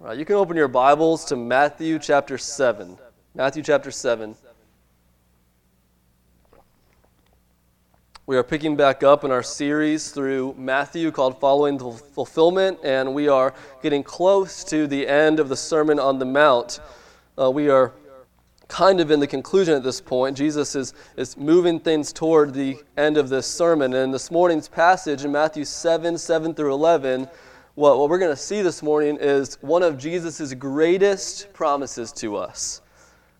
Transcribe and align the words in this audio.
Right, 0.00 0.16
you 0.16 0.24
can 0.24 0.36
open 0.36 0.56
your 0.56 0.68
Bibles 0.68 1.24
to 1.24 1.34
Matthew 1.34 1.98
chapter 1.98 2.38
7. 2.38 2.96
Matthew 3.34 3.64
chapter 3.64 3.90
7. 3.90 4.36
We 8.24 8.36
are 8.36 8.44
picking 8.44 8.76
back 8.76 9.02
up 9.02 9.24
in 9.24 9.32
our 9.32 9.42
series 9.42 10.12
through 10.12 10.54
Matthew 10.56 11.10
called 11.10 11.40
Following 11.40 11.78
the 11.78 11.90
Fulfillment, 11.90 12.78
and 12.84 13.12
we 13.12 13.26
are 13.26 13.52
getting 13.82 14.04
close 14.04 14.62
to 14.64 14.86
the 14.86 15.08
end 15.08 15.40
of 15.40 15.48
the 15.48 15.56
Sermon 15.56 15.98
on 15.98 16.20
the 16.20 16.26
Mount. 16.26 16.78
Uh, 17.36 17.50
we 17.50 17.68
are 17.68 17.92
kind 18.68 19.00
of 19.00 19.10
in 19.10 19.18
the 19.18 19.26
conclusion 19.26 19.74
at 19.74 19.82
this 19.82 20.00
point. 20.00 20.36
Jesus 20.36 20.76
is, 20.76 20.94
is 21.16 21.36
moving 21.36 21.80
things 21.80 22.12
toward 22.12 22.54
the 22.54 22.76
end 22.96 23.16
of 23.16 23.30
this 23.30 23.48
sermon. 23.48 23.92
And 23.94 24.14
this 24.14 24.30
morning's 24.30 24.68
passage 24.68 25.24
in 25.24 25.32
Matthew 25.32 25.64
7 25.64 26.16
7 26.16 26.54
through 26.54 26.72
11 26.72 27.28
what, 27.78 27.96
what 27.96 28.10
we're 28.10 28.18
going 28.18 28.34
to 28.34 28.36
see 28.36 28.60
this 28.60 28.82
morning 28.82 29.16
is 29.20 29.56
one 29.60 29.84
of 29.84 29.96
Jesus' 29.96 30.52
greatest 30.52 31.52
promises 31.52 32.10
to 32.10 32.34
us. 32.34 32.80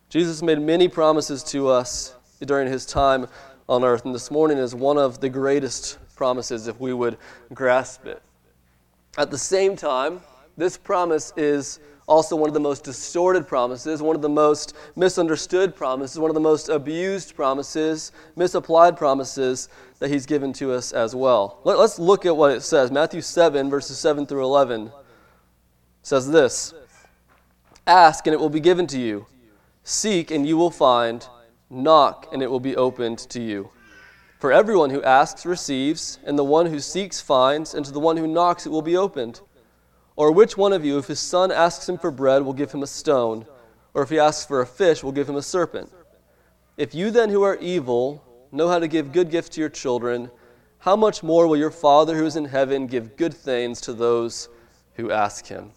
Jesus 0.07 0.41
made 0.41 0.61
many 0.61 0.87
promises 0.87 1.43
to 1.43 1.67
us 1.67 2.15
during 2.45 2.71
his 2.71 2.85
time 2.85 3.27
on 3.67 3.83
earth, 3.83 4.05
and 4.05 4.15
this 4.15 4.31
morning 4.31 4.57
is 4.57 4.73
one 4.73 4.97
of 4.97 5.19
the 5.19 5.27
greatest 5.27 5.97
promises 6.15 6.67
if 6.67 6.79
we 6.79 6.93
would 6.93 7.17
grasp 7.53 8.05
it. 8.05 8.21
At 9.17 9.29
the 9.29 9.37
same 9.37 9.75
time, 9.75 10.21
this 10.55 10.77
promise 10.77 11.33
is 11.35 11.81
also 12.09 12.35
one 12.35 12.49
of 12.49 12.55
the 12.55 12.59
most 12.59 12.83
distorted 12.83 13.47
promises, 13.47 14.01
one 14.01 14.15
of 14.15 14.21
the 14.21 14.27
most 14.27 14.75
misunderstood 14.95 15.75
promises, 15.75 16.17
one 16.17 16.31
of 16.31 16.33
the 16.33 16.41
most 16.41 16.67
abused 16.67 17.35
promises, 17.35 18.11
misapplied 18.35 18.97
promises 18.97 19.69
that 19.99 20.09
he's 20.09 20.25
given 20.25 20.51
to 20.53 20.73
us 20.73 20.91
as 20.91 21.15
well. 21.15 21.59
Let, 21.63 21.77
us 21.77 21.99
look 21.99 22.25
at 22.25 22.35
what 22.35 22.51
it 22.51 22.61
says. 22.61 22.91
Matthew 22.91 23.21
7, 23.21 23.69
verses 23.69 23.99
7 23.99 24.25
through 24.25 24.43
11 24.43 24.91
says 26.01 26.29
this 26.29 26.73
Ask, 27.85 28.25
and 28.25 28.33
it 28.33 28.39
will 28.39 28.49
be 28.49 28.59
given 28.59 28.87
to 28.87 28.99
you. 28.99 29.27
Seek, 29.83 30.31
and 30.31 30.47
you 30.47 30.57
will 30.57 30.71
find. 30.71 31.25
Knock, 31.69 32.27
and 32.33 32.41
it 32.41 32.49
will 32.49 32.59
be 32.59 32.75
opened 32.75 33.19
to 33.29 33.39
you. 33.39 33.69
For 34.39 34.51
everyone 34.51 34.89
who 34.89 35.03
asks 35.03 35.45
receives, 35.45 36.17
and 36.25 36.39
the 36.39 36.43
one 36.43 36.65
who 36.65 36.79
seeks 36.79 37.21
finds, 37.21 37.75
and 37.75 37.85
to 37.85 37.91
the 37.91 37.99
one 37.99 38.17
who 38.17 38.25
knocks 38.25 38.65
it 38.65 38.69
will 38.69 38.81
be 38.81 38.97
opened. 38.97 39.41
Or 40.19 40.33
which 40.33 40.57
one 40.57 40.73
of 40.73 40.83
you, 40.83 40.97
if 40.97 41.07
his 41.07 41.21
son 41.21 41.49
asks 41.49 41.87
him 41.87 41.97
for 41.97 42.11
bread, 42.11 42.43
will 42.43 42.51
give 42.51 42.73
him 42.73 42.83
a 42.83 42.87
stone? 42.87 43.45
Or 43.93 44.03
if 44.03 44.09
he 44.09 44.19
asks 44.19 44.43
for 44.43 44.59
a 44.59 44.65
fish, 44.65 45.01
will 45.01 45.13
give 45.13 45.29
him 45.29 45.37
a 45.37 45.41
serpent? 45.41 45.89
If 46.75 46.93
you 46.93 47.09
then, 47.09 47.29
who 47.29 47.41
are 47.43 47.55
evil, 47.55 48.21
know 48.51 48.67
how 48.67 48.79
to 48.79 48.87
give 48.89 49.13
good 49.13 49.31
gifts 49.31 49.47
to 49.51 49.61
your 49.61 49.69
children, 49.69 50.29
how 50.79 50.97
much 50.97 51.23
more 51.23 51.47
will 51.47 51.55
your 51.55 51.71
Father 51.71 52.17
who 52.17 52.25
is 52.25 52.35
in 52.35 52.43
heaven 52.43 52.85
give 52.85 53.15
good 53.15 53.33
things 53.33 53.79
to 53.79 53.93
those 53.93 54.49
who 54.95 55.09
ask 55.09 55.45
him? 55.45 55.71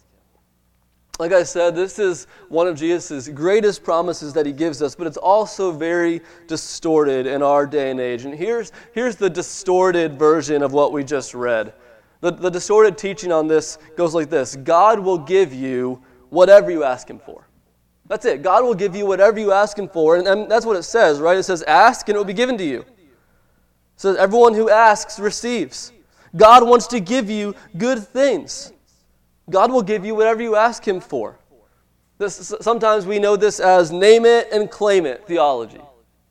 Like 1.19 1.31
I 1.31 1.43
said, 1.43 1.73
this 1.73 1.97
is 1.97 2.27
one 2.49 2.67
of 2.67 2.75
Jesus' 2.75 3.29
greatest 3.29 3.81
promises 3.81 4.33
that 4.33 4.45
he 4.45 4.51
gives 4.51 4.81
us, 4.81 4.93
but 4.93 5.07
it's 5.07 5.15
also 5.15 5.71
very 5.71 6.19
distorted 6.47 7.27
in 7.27 7.41
our 7.41 7.65
day 7.65 7.91
and 7.91 7.99
age. 8.01 8.25
And 8.25 8.33
here's, 8.33 8.73
here's 8.91 9.15
the 9.15 9.29
distorted 9.29 10.19
version 10.19 10.63
of 10.63 10.73
what 10.73 10.91
we 10.91 11.05
just 11.05 11.33
read. 11.33 11.71
The, 12.23 12.31
the 12.31 12.49
distorted 12.49 12.97
teaching 12.97 13.33
on 13.33 13.47
this 13.49 13.77
goes 13.97 14.15
like 14.15 14.29
this 14.29 14.55
God 14.55 14.97
will 14.97 15.17
give 15.17 15.53
you 15.53 16.01
whatever 16.29 16.71
you 16.71 16.85
ask 16.85 17.09
Him 17.09 17.19
for. 17.19 17.45
That's 18.07 18.23
it. 18.23 18.41
God 18.41 18.63
will 18.63 18.73
give 18.73 18.95
you 18.95 19.05
whatever 19.05 19.41
you 19.41 19.51
ask 19.51 19.77
Him 19.77 19.89
for. 19.89 20.15
And, 20.15 20.25
and 20.25 20.49
that's 20.49 20.65
what 20.65 20.77
it 20.77 20.83
says, 20.83 21.19
right? 21.19 21.35
It 21.35 21.43
says, 21.43 21.63
Ask 21.63 22.07
and 22.07 22.15
it 22.15 22.17
will 22.17 22.23
be 22.23 22.31
given 22.31 22.57
to 22.59 22.63
you. 22.63 22.79
It 22.79 22.87
says, 23.97 24.15
Everyone 24.15 24.53
who 24.53 24.69
asks 24.69 25.19
receives. 25.19 25.91
God 26.33 26.65
wants 26.65 26.87
to 26.87 27.01
give 27.01 27.29
you 27.29 27.55
good 27.77 27.99
things. 27.99 28.71
God 29.49 29.69
will 29.69 29.83
give 29.83 30.05
you 30.05 30.15
whatever 30.15 30.41
you 30.41 30.55
ask 30.55 30.87
Him 30.87 31.01
for. 31.01 31.37
This, 32.19 32.55
sometimes 32.61 33.05
we 33.05 33.19
know 33.19 33.35
this 33.35 33.59
as 33.59 33.91
name 33.91 34.25
it 34.25 34.47
and 34.53 34.71
claim 34.71 35.05
it 35.05 35.27
theology 35.27 35.81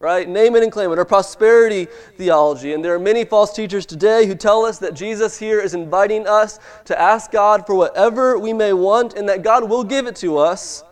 right? 0.02 0.28
Name 0.28 0.56
it 0.56 0.64
and 0.64 0.72
claim 0.72 0.90
it, 0.90 0.98
or 0.98 1.04
prosperity 1.04 1.86
theology. 2.16 2.72
And 2.72 2.84
there 2.84 2.92
are 2.92 2.98
many 2.98 3.24
false 3.24 3.54
teachers 3.54 3.86
today 3.86 4.26
who 4.26 4.34
tell 4.34 4.64
us 4.64 4.78
that 4.80 4.94
Jesus 4.94 5.38
here 5.38 5.60
is 5.60 5.74
inviting 5.74 6.26
us 6.26 6.58
to 6.86 7.00
ask 7.00 7.30
God 7.30 7.64
for 7.64 7.76
whatever 7.76 8.36
we 8.36 8.52
may 8.52 8.72
want 8.72 9.14
and 9.14 9.28
that 9.28 9.42
God 9.42 9.70
will 9.70 9.84
give 9.84 10.08
it 10.08 10.16
to 10.16 10.38
us 10.38 10.82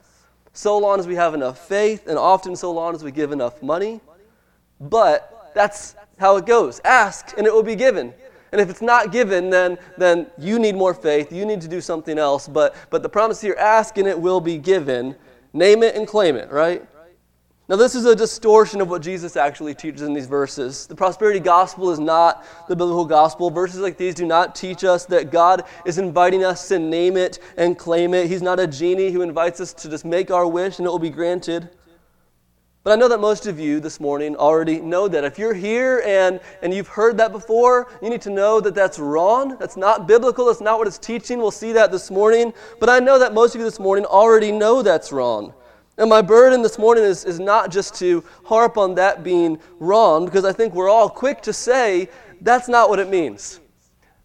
so 0.52 0.78
long 0.78 1.00
as 1.00 1.08
we 1.08 1.16
have 1.16 1.34
enough 1.34 1.58
faith 1.58 2.06
and 2.06 2.16
often 2.16 2.54
so 2.54 2.70
long 2.70 2.94
as 2.94 3.02
we 3.02 3.10
give 3.10 3.32
enough 3.32 3.60
money. 3.64 4.00
But 4.80 5.50
that's 5.56 5.96
how 6.20 6.36
it 6.36 6.46
goes. 6.46 6.80
Ask 6.84 7.36
and 7.36 7.48
it 7.48 7.52
will 7.52 7.64
be 7.64 7.74
given. 7.74 8.14
And 8.52 8.60
if 8.60 8.70
it's 8.70 8.82
not 8.82 9.10
given, 9.10 9.50
then, 9.50 9.76
then 9.98 10.28
you 10.38 10.60
need 10.60 10.76
more 10.76 10.94
faith. 10.94 11.32
You 11.32 11.44
need 11.44 11.60
to 11.62 11.68
do 11.68 11.80
something 11.80 12.16
else. 12.16 12.46
But, 12.46 12.76
but 12.90 13.02
the 13.02 13.08
promise 13.08 13.40
here 13.40 13.56
ask 13.58 13.98
and 13.98 14.06
it 14.06 14.18
will 14.18 14.40
be 14.40 14.56
given. 14.56 15.16
Name 15.52 15.82
it 15.82 15.96
and 15.96 16.06
claim 16.06 16.36
it, 16.36 16.48
right? 16.52 16.86
Now, 17.70 17.76
this 17.76 17.94
is 17.94 18.04
a 18.04 18.16
distortion 18.16 18.80
of 18.80 18.90
what 18.90 19.00
Jesus 19.00 19.36
actually 19.36 19.76
teaches 19.76 20.02
in 20.02 20.12
these 20.12 20.26
verses. 20.26 20.88
The 20.88 20.96
prosperity 20.96 21.38
gospel 21.38 21.92
is 21.92 22.00
not 22.00 22.44
the 22.66 22.74
biblical 22.74 23.04
gospel. 23.04 23.48
Verses 23.48 23.78
like 23.78 23.96
these 23.96 24.16
do 24.16 24.26
not 24.26 24.56
teach 24.56 24.82
us 24.82 25.06
that 25.06 25.30
God 25.30 25.62
is 25.86 25.96
inviting 25.96 26.42
us 26.42 26.66
to 26.66 26.80
name 26.80 27.16
it 27.16 27.38
and 27.56 27.78
claim 27.78 28.12
it. 28.12 28.26
He's 28.26 28.42
not 28.42 28.58
a 28.58 28.66
genie 28.66 29.12
who 29.12 29.22
invites 29.22 29.60
us 29.60 29.72
to 29.74 29.88
just 29.88 30.04
make 30.04 30.32
our 30.32 30.48
wish 30.48 30.80
and 30.80 30.86
it 30.86 30.90
will 30.90 30.98
be 30.98 31.10
granted. 31.10 31.70
But 32.82 32.90
I 32.92 32.96
know 32.96 33.06
that 33.06 33.20
most 33.20 33.46
of 33.46 33.60
you 33.60 33.78
this 33.78 34.00
morning 34.00 34.34
already 34.34 34.80
know 34.80 35.06
that. 35.06 35.22
If 35.22 35.38
you're 35.38 35.54
here 35.54 36.02
and, 36.04 36.40
and 36.62 36.74
you've 36.74 36.88
heard 36.88 37.18
that 37.18 37.30
before, 37.30 37.86
you 38.02 38.10
need 38.10 38.22
to 38.22 38.30
know 38.30 38.60
that 38.60 38.74
that's 38.74 38.98
wrong. 38.98 39.56
That's 39.60 39.76
not 39.76 40.08
biblical. 40.08 40.46
That's 40.46 40.60
not 40.60 40.78
what 40.78 40.88
it's 40.88 40.98
teaching. 40.98 41.38
We'll 41.38 41.52
see 41.52 41.70
that 41.70 41.92
this 41.92 42.10
morning. 42.10 42.52
But 42.80 42.88
I 42.88 42.98
know 42.98 43.20
that 43.20 43.32
most 43.32 43.54
of 43.54 43.60
you 43.60 43.64
this 43.64 43.78
morning 43.78 44.06
already 44.06 44.50
know 44.50 44.82
that's 44.82 45.12
wrong. 45.12 45.54
And 46.00 46.08
my 46.08 46.22
burden 46.22 46.62
this 46.62 46.78
morning 46.78 47.04
is, 47.04 47.26
is 47.26 47.38
not 47.38 47.70
just 47.70 47.94
to 47.96 48.24
harp 48.46 48.78
on 48.78 48.94
that 48.94 49.22
being 49.22 49.58
wrong, 49.80 50.24
because 50.24 50.46
I 50.46 50.52
think 50.52 50.74
we're 50.74 50.88
all 50.88 51.10
quick 51.10 51.42
to 51.42 51.52
say 51.52 52.08
that's 52.40 52.68
not 52.68 52.88
what 52.88 52.98
it 52.98 53.10
means. 53.10 53.60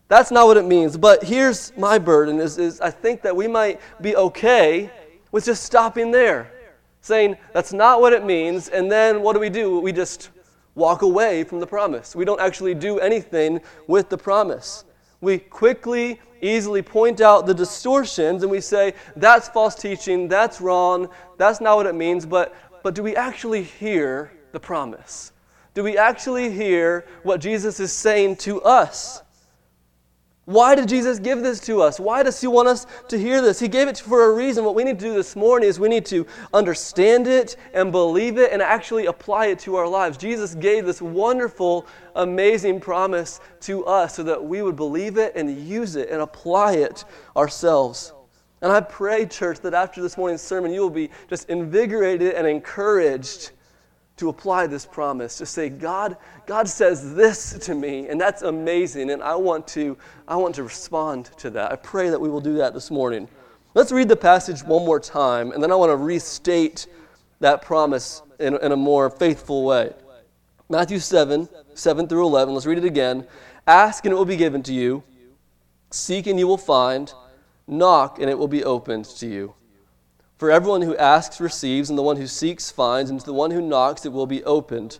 That's 0.08 0.32
not 0.32 0.48
what 0.48 0.56
it 0.56 0.64
means. 0.64 0.96
But 0.96 1.22
here's 1.22 1.76
my 1.76 1.98
burden 1.98 2.40
is, 2.40 2.58
is 2.58 2.80
I 2.80 2.92
think 2.92 3.22
that 3.24 3.36
we 3.36 3.50
might 3.50 3.82
be 4.00 4.16
okay 4.16 4.90
with 5.34 5.44
just 5.44 5.66
stopping 5.66 6.12
there, 6.12 6.50
saying 7.02 7.36
that's 7.52 7.74
not 7.74 8.00
what 8.00 8.14
it 8.14 8.24
means, 8.24 8.70
and 8.70 8.90
then 8.90 9.22
what 9.22 9.34
do 9.34 9.42
we 9.42 9.50
do? 9.50 9.82
We 9.82 9.92
just 9.92 10.30
walk 10.76 11.02
away 11.02 11.44
from 11.44 11.60
the 11.60 11.68
promise. 11.68 12.16
We 12.16 12.24
don't 12.24 12.40
actually 12.40 12.74
do 12.74 13.00
anything 13.00 13.60
with 13.88 14.08
the 14.08 14.18
promise. 14.18 14.86
We 15.20 15.40
quickly 15.40 16.22
easily 16.48 16.82
point 16.82 17.22
out 17.22 17.46
the 17.46 17.54
distortions 17.54 18.44
and 18.44 18.52
we 18.52 18.62
say, 18.62 18.94
that's 19.16 19.50
false 19.50 19.76
teaching, 19.76 20.28
that's 20.28 20.62
wrong, 20.62 21.10
that's 21.38 21.62
not 21.62 21.78
what 21.78 21.86
it 21.86 21.96
means, 21.96 22.26
but, 22.26 22.56
but 22.84 22.94
do 22.94 23.04
we 23.04 23.16
actually 23.16 23.64
hear 23.64 24.32
the 24.52 24.60
promise? 24.60 25.32
Do 25.74 25.84
we 25.84 25.98
actually 25.98 26.52
hear 26.52 27.06
what 27.24 27.42
Jesus 27.42 27.80
is 27.80 27.92
saying 27.92 28.38
to 28.38 28.62
us? 28.62 29.22
Why 30.46 30.76
did 30.76 30.88
Jesus 30.88 31.18
give 31.18 31.42
this 31.42 31.60
to 31.62 31.82
us? 31.82 32.00
Why 32.00 32.22
does 32.22 32.40
He 32.40 32.46
want 32.46 32.68
us 32.68 32.86
to 33.08 33.18
hear 33.18 33.42
this? 33.42 33.60
He 33.60 33.68
gave 33.68 33.88
it 33.88 33.98
for 33.98 34.26
a 34.26 34.36
reason. 34.36 34.64
What 34.64 34.76
we 34.76 34.84
need 34.84 35.00
to 35.00 35.06
do 35.06 35.14
this 35.16 35.36
morning 35.36 35.68
is 35.68 35.80
we 35.80 35.90
need 35.90 36.06
to 36.08 36.28
understand 36.54 37.26
it 37.26 37.58
and 37.74 37.92
believe 37.92 38.38
it 38.38 38.52
and 38.52 38.62
actually 38.62 39.08
apply 39.08 39.48
it 39.48 39.60
to 39.60 39.76
our 39.76 39.88
lives. 39.88 40.18
Jesus 40.18 40.54
gave 40.54 40.86
this 40.86 41.02
wonderful, 41.02 41.88
amazing 42.16 42.80
promise 42.80 43.40
to 43.62 43.86
us 43.86 44.16
so 44.16 44.24
that 44.24 44.44
we 44.44 44.62
would 44.62 44.76
believe 44.76 45.18
it 45.18 45.36
and 45.36 45.50
use 45.68 45.96
it 45.96 46.10
and 46.10 46.22
apply 46.22 46.74
it 46.74 47.06
ourselves. 47.36 48.14
And 48.62 48.72
I 48.72 48.82
pray, 48.82 49.26
church, 49.26 49.62
that 49.62 49.74
after 49.74 50.00
this 50.00 50.16
morning's 50.16 50.42
sermon, 50.42 50.72
you 50.72 50.82
will 50.82 50.92
be 50.92 51.10
just 51.28 51.50
invigorated 51.50 52.36
and 52.36 52.46
encouraged 52.46 53.52
to 54.18 54.30
apply 54.30 54.66
this 54.68 54.86
promise 54.86 55.38
to 55.38 55.46
say 55.46 55.70
god 55.70 56.16
god 56.46 56.68
says 56.68 57.16
this 57.16 57.54
to 57.60 57.76
me 57.76 58.08
and 58.08 58.20
that's 58.20 58.44
amazing 58.44 59.12
and 59.12 59.22
i 59.22 59.36
want 59.36 59.68
to 59.68 59.98
i 60.28 60.36
want 60.36 60.56
to 60.56 60.64
respond 60.64 61.26
to 61.38 61.50
that. 61.50 61.72
I 61.72 61.76
pray 61.76 62.10
that 62.10 62.20
we 62.20 62.30
will 62.30 62.42
do 62.42 62.56
that 62.56 62.74
this 62.74 62.90
morning. 62.90 63.28
Let's 63.74 63.92
read 63.92 64.08
the 64.08 64.16
passage 64.16 64.64
one 64.64 64.86
more 64.86 65.00
time 65.00 65.52
and 65.52 65.62
then 65.62 65.72
i 65.72 65.76
want 65.76 65.92
to 65.92 65.98
restate 65.98 66.88
that 67.42 67.62
promise 67.62 68.22
in, 68.40 68.58
in 68.62 68.72
a 68.72 68.78
more 68.78 69.10
faithful 69.10 69.66
way. 69.66 69.94
Matthew 70.70 71.00
7 71.00 71.50
7 71.74 72.08
through 72.08 72.26
11 72.26 72.54
let's 72.54 72.66
read 72.66 72.78
it 72.78 72.86
again. 72.86 73.28
Ask 73.68 74.06
and 74.06 74.14
it 74.14 74.16
will 74.16 74.26
be 74.26 74.38
given 74.38 74.64
to 74.64 74.74
you. 74.74 75.04
Seek 75.92 76.28
and 76.28 76.40
you 76.40 76.48
will 76.48 76.58
find. 76.58 77.14
Knock 77.68 78.20
and 78.20 78.30
it 78.30 78.38
will 78.38 78.48
be 78.48 78.64
opened 78.64 79.06
to 79.06 79.28
you 79.28 79.56
for 80.38 80.52
everyone 80.52 80.82
who 80.82 80.96
asks 80.98 81.40
receives, 81.40 81.90
and 81.90 81.98
the 81.98 82.04
one 82.04 82.18
who 82.18 82.28
seeks 82.28 82.72
finds, 82.72 83.10
and 83.10 83.20
to 83.20 83.26
the 83.26 83.34
one 83.34 83.52
who 83.52 83.62
knocks 83.62 84.06
it 84.06 84.12
will 84.12 84.28
be 84.28 84.44
opened. 84.44 85.00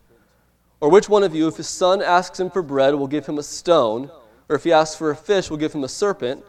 Or 0.80 0.90
which 0.90 1.10
one 1.10 1.24
of 1.24 1.36
you, 1.36 1.48
if 1.48 1.58
his 1.58 1.68
son 1.68 2.02
asks 2.02 2.40
him 2.40 2.50
for 2.50 2.62
bread, 2.62 2.96
will 2.96 3.08
give 3.08 3.26
him 3.26 3.38
a 3.38 3.44
stone? 3.44 4.10
Or 4.48 4.56
if 4.56 4.64
he 4.64 4.72
asks 4.72 4.96
for 4.96 5.12
a 5.12 5.16
fish, 5.16 5.50
will 5.50 5.58
give 5.58 5.74
him 5.74 5.84
a 5.84 5.90
serpent? 5.90 6.44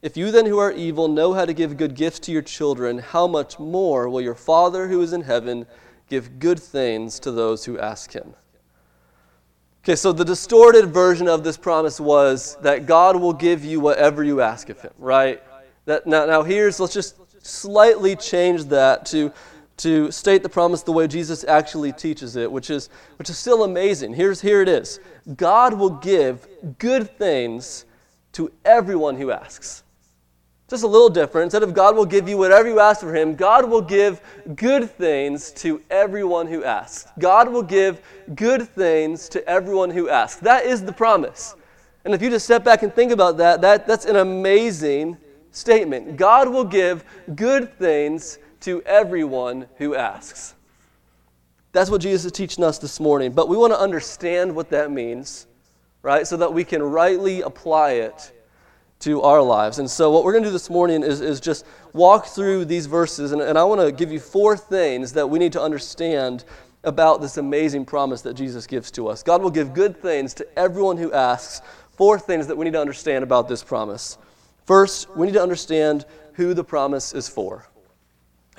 If 0.00 0.16
you 0.16 0.30
then 0.30 0.46
who 0.46 0.58
are 0.58 0.70
evil 0.70 1.08
know 1.08 1.34
how 1.34 1.44
to 1.44 1.52
give 1.52 1.76
good 1.76 1.94
gifts 1.94 2.20
to 2.20 2.32
your 2.32 2.42
children, 2.42 2.98
how 2.98 3.26
much 3.26 3.58
more 3.58 4.08
will 4.08 4.20
your 4.20 4.36
Father 4.36 4.86
who 4.86 5.00
is 5.00 5.12
in 5.12 5.22
heaven 5.22 5.66
give 6.08 6.38
good 6.38 6.60
things 6.60 7.18
to 7.20 7.32
those 7.32 7.64
who 7.64 7.78
ask 7.78 8.12
him? 8.12 8.34
Okay, 9.82 9.96
so 9.96 10.12
the 10.12 10.24
distorted 10.24 10.86
version 10.86 11.28
of 11.28 11.42
this 11.42 11.56
promise 11.56 11.98
was 11.98 12.56
that 12.62 12.86
God 12.86 13.16
will 13.16 13.32
give 13.32 13.64
you 13.64 13.80
whatever 13.80 14.22
you 14.22 14.40
ask 14.40 14.68
of 14.68 14.80
him, 14.80 14.92
right? 14.98 15.42
That, 15.86 16.06
now, 16.06 16.26
now, 16.26 16.42
here's, 16.42 16.78
let's 16.78 16.92
just 16.92 17.16
slightly 17.48 18.14
change 18.16 18.64
that 18.64 19.06
to, 19.06 19.32
to 19.78 20.10
state 20.10 20.42
the 20.42 20.48
promise 20.48 20.82
the 20.82 20.92
way 20.92 21.06
Jesus 21.06 21.44
actually 21.44 21.92
teaches 21.92 22.36
it, 22.36 22.50
which 22.50 22.70
is, 22.70 22.90
which 23.16 23.30
is 23.30 23.38
still 23.38 23.64
amazing. 23.64 24.14
Here's, 24.14 24.40
here 24.40 24.62
it 24.62 24.68
is 24.68 25.00
God 25.36 25.74
will 25.74 25.90
give 25.90 26.46
good 26.78 27.16
things 27.18 27.84
to 28.32 28.52
everyone 28.64 29.16
who 29.16 29.30
asks. 29.30 29.82
Just 30.68 30.84
a 30.84 30.86
little 30.86 31.08
different. 31.08 31.44
Instead 31.44 31.62
of 31.62 31.72
God 31.72 31.96
will 31.96 32.04
give 32.04 32.28
you 32.28 32.36
whatever 32.36 32.68
you 32.68 32.78
ask 32.78 33.00
for 33.00 33.14
Him, 33.14 33.34
God 33.34 33.68
will 33.70 33.80
give 33.80 34.20
good 34.54 34.90
things 34.90 35.50
to 35.52 35.80
everyone 35.90 36.46
who 36.46 36.62
asks. 36.62 37.10
God 37.18 37.50
will 37.50 37.62
give 37.62 38.02
good 38.34 38.68
things 38.68 39.30
to 39.30 39.48
everyone 39.48 39.90
who 39.90 40.10
asks. 40.10 40.42
That 40.42 40.66
is 40.66 40.84
the 40.84 40.92
promise. 40.92 41.54
And 42.04 42.12
if 42.14 42.20
you 42.20 42.28
just 42.28 42.44
step 42.44 42.64
back 42.64 42.82
and 42.82 42.92
think 42.94 43.12
about 43.12 43.38
that, 43.38 43.62
that 43.62 43.86
that's 43.86 44.04
an 44.04 44.16
amazing 44.16 45.16
statement. 45.50 46.16
God 46.16 46.48
will 46.48 46.64
give 46.64 47.04
good 47.34 47.72
things 47.78 48.38
to 48.60 48.82
everyone 48.82 49.66
who 49.76 49.94
asks. 49.94 50.54
That's 51.72 51.90
what 51.90 52.00
Jesus 52.00 52.26
is 52.26 52.32
teaching 52.32 52.64
us 52.64 52.78
this 52.78 52.98
morning. 52.98 53.32
But 53.32 53.48
we 53.48 53.56
want 53.56 53.72
to 53.72 53.78
understand 53.78 54.54
what 54.54 54.70
that 54.70 54.90
means, 54.90 55.46
right? 56.02 56.26
So 56.26 56.36
that 56.38 56.52
we 56.52 56.64
can 56.64 56.82
rightly 56.82 57.42
apply 57.42 57.92
it 57.92 58.32
to 59.00 59.22
our 59.22 59.42
lives. 59.42 59.78
And 59.78 59.88
so, 59.88 60.10
what 60.10 60.24
we're 60.24 60.32
going 60.32 60.42
to 60.44 60.48
do 60.48 60.52
this 60.52 60.70
morning 60.70 61.02
is, 61.02 61.20
is 61.20 61.40
just 61.40 61.64
walk 61.92 62.26
through 62.26 62.64
these 62.64 62.86
verses, 62.86 63.32
and, 63.32 63.40
and 63.40 63.56
I 63.56 63.64
want 63.64 63.80
to 63.80 63.92
give 63.92 64.10
you 64.10 64.18
four 64.18 64.56
things 64.56 65.12
that 65.12 65.28
we 65.28 65.38
need 65.38 65.52
to 65.52 65.62
understand 65.62 66.44
about 66.84 67.20
this 67.20 67.36
amazing 67.36 67.84
promise 67.84 68.22
that 68.22 68.34
Jesus 68.34 68.66
gives 68.66 68.90
to 68.92 69.08
us. 69.08 69.22
God 69.22 69.42
will 69.42 69.50
give 69.50 69.74
good 69.74 70.00
things 70.00 70.34
to 70.34 70.58
everyone 70.58 70.96
who 70.96 71.12
asks. 71.12 71.60
Four 71.92 72.18
things 72.18 72.46
that 72.46 72.56
we 72.56 72.64
need 72.64 72.74
to 72.74 72.80
understand 72.80 73.24
about 73.24 73.48
this 73.48 73.62
promise. 73.62 74.18
First, 74.68 75.08
we 75.16 75.26
need 75.26 75.32
to 75.32 75.42
understand 75.42 76.04
who 76.34 76.52
the 76.52 76.62
promise 76.62 77.14
is 77.14 77.26
for. 77.26 77.66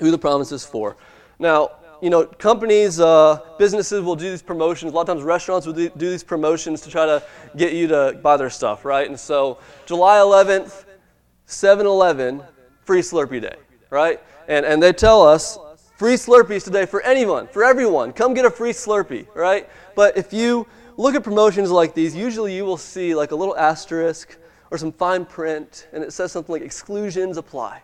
Who 0.00 0.10
the 0.10 0.18
promise 0.18 0.50
is 0.50 0.66
for. 0.66 0.96
Now, 1.38 1.70
you 2.02 2.10
know, 2.10 2.26
companies, 2.26 2.98
uh, 2.98 3.38
businesses 3.60 4.02
will 4.02 4.16
do 4.16 4.28
these 4.28 4.42
promotions. 4.42 4.90
A 4.90 4.96
lot 4.96 5.02
of 5.02 5.06
times, 5.06 5.22
restaurants 5.22 5.68
will 5.68 5.74
do, 5.74 5.88
these 5.94 6.24
promotions 6.24 6.80
to 6.80 6.90
try 6.90 7.06
to 7.06 7.22
get 7.56 7.74
you 7.74 7.86
to 7.86 8.18
buy 8.24 8.36
their 8.36 8.50
stuff, 8.50 8.84
right? 8.84 9.06
And 9.08 9.18
so, 9.20 9.58
July 9.86 10.16
11th, 10.16 10.84
7 11.46 11.86
Eleven, 11.86 12.42
free 12.82 13.02
Slurpee 13.02 13.42
Day, 13.42 13.54
right? 13.90 14.20
And, 14.48 14.66
and 14.66 14.82
they 14.82 14.92
tell 14.92 15.22
us 15.22 15.60
free 15.94 16.14
Slurpees 16.14 16.64
today 16.64 16.86
for 16.86 17.02
anyone, 17.02 17.46
for 17.46 17.62
everyone. 17.62 18.12
Come 18.12 18.34
get 18.34 18.44
a 18.44 18.50
free 18.50 18.72
Slurpee, 18.72 19.32
right? 19.32 19.70
But 19.94 20.16
if 20.16 20.32
you 20.32 20.66
look 20.96 21.14
at 21.14 21.22
promotions 21.22 21.70
like 21.70 21.94
these, 21.94 22.16
usually 22.16 22.56
you 22.56 22.64
will 22.64 22.78
see 22.78 23.14
like 23.14 23.30
a 23.30 23.36
little 23.36 23.56
asterisk 23.56 24.36
or 24.70 24.78
some 24.78 24.92
fine 24.92 25.24
print, 25.24 25.88
and 25.92 26.02
it 26.04 26.12
says 26.12 26.32
something 26.32 26.52
like 26.52 26.62
exclusions 26.62 27.36
apply, 27.36 27.82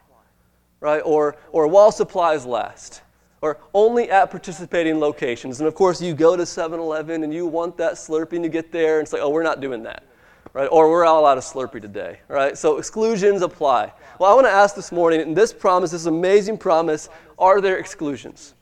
right? 0.81 1.03
Or, 1.05 1.37
or 1.53 1.67
while 1.67 1.91
supplies 1.91 2.47
last 2.47 3.03
or 3.41 3.59
only 3.75 4.11
at 4.11 4.31
participating 4.31 4.99
locations. 4.99 5.61
And 5.61 5.69
of 5.69 5.75
course, 5.75 6.01
you 6.01 6.15
go 6.15 6.37
to 6.37 6.47
7 6.47 6.79
Eleven 6.79 7.23
and 7.23 7.33
you 7.33 7.47
want 7.47 7.77
that 7.77 7.95
Slurpee 7.95 8.35
and 8.35 8.45
you 8.45 8.51
get 8.51 8.73
there 8.73 8.99
and 8.99 9.05
it's 9.05 9.13
like, 9.13 9.23
oh, 9.23 9.31
we're 9.31 9.43
not 9.43 9.61
doing 9.61 9.83
that. 9.85 10.05
Right? 10.53 10.69
Or 10.73 10.91
we're 10.91 11.05
all 11.05 11.27
out 11.27 11.37
of 11.37 11.45
Slurpee 11.45 11.83
today. 11.83 12.21
Right? 12.29 12.57
So 12.57 12.79
exclusions 12.79 13.43
apply. 13.43 13.93
Well, 14.19 14.31
I 14.31 14.35
want 14.35 14.47
to 14.47 14.51
ask 14.53 14.75
this 14.75 14.91
morning, 14.91 15.21
in 15.21 15.35
this 15.35 15.53
promise, 15.53 15.91
this 15.91 16.07
amazing 16.07 16.59
promise, 16.59 17.09
are 17.39 17.61
there 17.61 17.77
exclusions? 17.77 18.55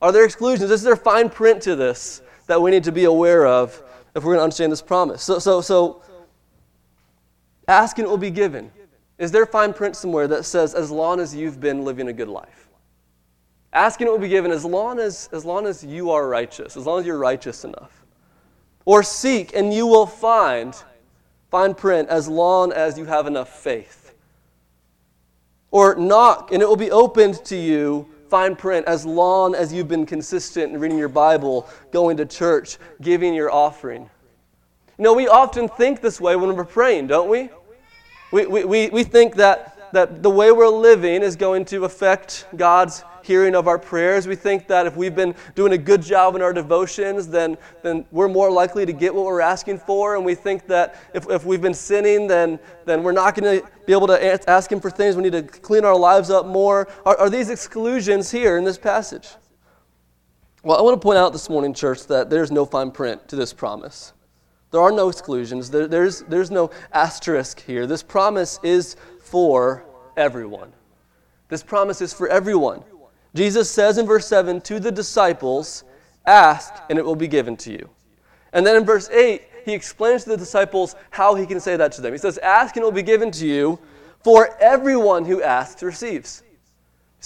Are 0.00 0.12
there 0.12 0.24
exclusions? 0.24 0.70
Is 0.70 0.82
there 0.82 0.96
fine 0.96 1.28
print 1.28 1.62
to 1.62 1.76
this 1.76 2.22
that 2.46 2.60
we 2.60 2.70
need 2.70 2.84
to 2.84 2.92
be 2.92 3.04
aware 3.04 3.46
of 3.46 3.82
if 4.14 4.24
we're 4.24 4.32
going 4.32 4.38
to 4.38 4.44
understand 4.44 4.72
this 4.72 4.82
promise? 4.82 5.22
So, 5.22 5.38
so, 5.38 5.60
so 5.60 6.02
ask 7.68 7.98
and 7.98 8.06
it 8.06 8.10
will 8.10 8.16
be 8.16 8.30
given. 8.30 8.70
Is 9.18 9.32
there 9.32 9.46
fine 9.46 9.72
print 9.72 9.96
somewhere 9.96 10.28
that 10.28 10.44
says, 10.44 10.74
as 10.74 10.90
long 10.90 11.20
as 11.20 11.34
you've 11.34 11.60
been 11.60 11.84
living 11.84 12.08
a 12.08 12.12
good 12.12 12.28
life? 12.28 12.68
Asking 13.72 14.06
it 14.06 14.10
will 14.10 14.18
be 14.18 14.28
given 14.28 14.50
as 14.50 14.64
long 14.64 14.98
as, 14.98 15.28
as 15.32 15.44
long 15.44 15.66
as 15.66 15.84
you 15.84 16.10
are 16.10 16.28
righteous, 16.28 16.76
as 16.76 16.86
long 16.86 17.00
as 17.00 17.06
you're 17.06 17.18
righteous 17.18 17.64
enough. 17.64 18.04
Or 18.84 19.02
seek 19.02 19.54
and 19.54 19.72
you 19.72 19.86
will 19.86 20.06
find, 20.06 20.74
fine 21.50 21.74
print 21.74 22.08
as 22.08 22.28
long 22.28 22.72
as 22.72 22.98
you 22.98 23.04
have 23.06 23.26
enough 23.26 23.48
faith. 23.48 24.14
Or 25.70 25.94
knock 25.94 26.52
and 26.52 26.62
it 26.62 26.68
will 26.68 26.76
be 26.76 26.90
opened 26.90 27.44
to 27.46 27.56
you, 27.56 28.08
fine 28.28 28.56
print 28.56 28.86
as 28.86 29.04
long 29.04 29.54
as 29.54 29.72
you've 29.72 29.88
been 29.88 30.06
consistent 30.06 30.72
in 30.72 30.80
reading 30.80 30.98
your 30.98 31.08
Bible, 31.08 31.68
going 31.90 32.16
to 32.18 32.26
church, 32.26 32.78
giving 33.00 33.34
your 33.34 33.50
offering. 33.50 34.08
You 34.98 35.02
know, 35.02 35.12
we 35.12 35.28
often 35.28 35.68
think 35.68 36.00
this 36.00 36.20
way 36.20 36.36
when 36.36 36.56
we're 36.56 36.64
praying, 36.64 37.08
don't 37.08 37.28
we? 37.28 37.50
We, 38.32 38.46
we, 38.46 38.64
we, 38.64 38.88
we 38.88 39.04
think 39.04 39.34
that, 39.36 39.92
that 39.92 40.22
the 40.22 40.30
way 40.30 40.50
we're 40.52 40.68
living 40.68 41.22
is 41.22 41.36
going 41.36 41.66
to 41.66 41.84
affect 41.84 42.46
God's 42.56 43.04
hearing 43.22 43.54
of 43.54 43.68
our 43.68 43.78
prayers. 43.78 44.26
We 44.26 44.36
think 44.36 44.66
that 44.68 44.86
if 44.86 44.96
we've 44.96 45.14
been 45.14 45.34
doing 45.54 45.72
a 45.72 45.78
good 45.78 46.00
job 46.00 46.34
in 46.34 46.40
our 46.40 46.52
devotions, 46.54 47.28
then, 47.28 47.58
then 47.82 48.06
we're 48.10 48.28
more 48.28 48.50
likely 48.50 48.86
to 48.86 48.92
get 48.92 49.14
what 49.14 49.26
we're 49.26 49.42
asking 49.42 49.80
for. 49.80 50.16
And 50.16 50.24
we 50.24 50.34
think 50.34 50.66
that 50.68 50.94
if, 51.12 51.28
if 51.28 51.44
we've 51.44 51.60
been 51.60 51.74
sinning, 51.74 52.26
then, 52.26 52.58
then 52.86 53.02
we're 53.02 53.12
not 53.12 53.34
going 53.34 53.60
to 53.60 53.68
be 53.84 53.92
able 53.92 54.06
to 54.06 54.48
ask 54.48 54.72
Him 54.72 54.80
for 54.80 54.90
things. 54.90 55.14
We 55.14 55.24
need 55.24 55.32
to 55.32 55.42
clean 55.42 55.84
our 55.84 55.96
lives 55.96 56.30
up 56.30 56.46
more. 56.46 56.88
Are, 57.04 57.18
are 57.18 57.30
these 57.30 57.50
exclusions 57.50 58.30
here 58.30 58.56
in 58.56 58.64
this 58.64 58.78
passage? 58.78 59.28
Well, 60.62 60.78
I 60.78 60.82
want 60.82 60.98
to 60.98 61.04
point 61.04 61.18
out 61.18 61.32
this 61.32 61.50
morning, 61.50 61.74
church, 61.74 62.06
that 62.06 62.30
there's 62.30 62.50
no 62.50 62.64
fine 62.64 62.90
print 62.90 63.28
to 63.28 63.36
this 63.36 63.52
promise. 63.52 64.14
There 64.70 64.80
are 64.80 64.92
no 64.92 65.08
exclusions. 65.08 65.70
There, 65.70 65.86
there's, 65.86 66.22
there's 66.22 66.50
no 66.50 66.70
asterisk 66.92 67.60
here. 67.60 67.86
This 67.86 68.02
promise 68.02 68.58
is 68.62 68.96
for 69.20 69.84
everyone. 70.16 70.72
This 71.48 71.62
promise 71.62 72.00
is 72.00 72.12
for 72.12 72.28
everyone. 72.28 72.82
Jesus 73.34 73.70
says 73.70 73.98
in 73.98 74.06
verse 74.06 74.26
7 74.26 74.60
to 74.62 74.80
the 74.80 74.90
disciples, 74.90 75.84
Ask, 76.26 76.74
and 76.90 76.98
it 76.98 77.04
will 77.04 77.16
be 77.16 77.28
given 77.28 77.56
to 77.58 77.70
you. 77.70 77.88
And 78.52 78.66
then 78.66 78.76
in 78.76 78.84
verse 78.84 79.08
8, 79.10 79.42
he 79.64 79.72
explains 79.72 80.24
to 80.24 80.30
the 80.30 80.36
disciples 80.36 80.96
how 81.10 81.34
he 81.34 81.46
can 81.46 81.60
say 81.60 81.76
that 81.76 81.92
to 81.92 82.00
them. 82.00 82.12
He 82.12 82.18
says, 82.18 82.38
Ask, 82.38 82.76
and 82.76 82.82
it 82.82 82.86
will 82.86 82.92
be 82.92 83.02
given 83.02 83.30
to 83.32 83.46
you, 83.46 83.78
for 84.24 84.56
everyone 84.60 85.24
who 85.24 85.42
asks 85.42 85.82
receives. 85.82 86.42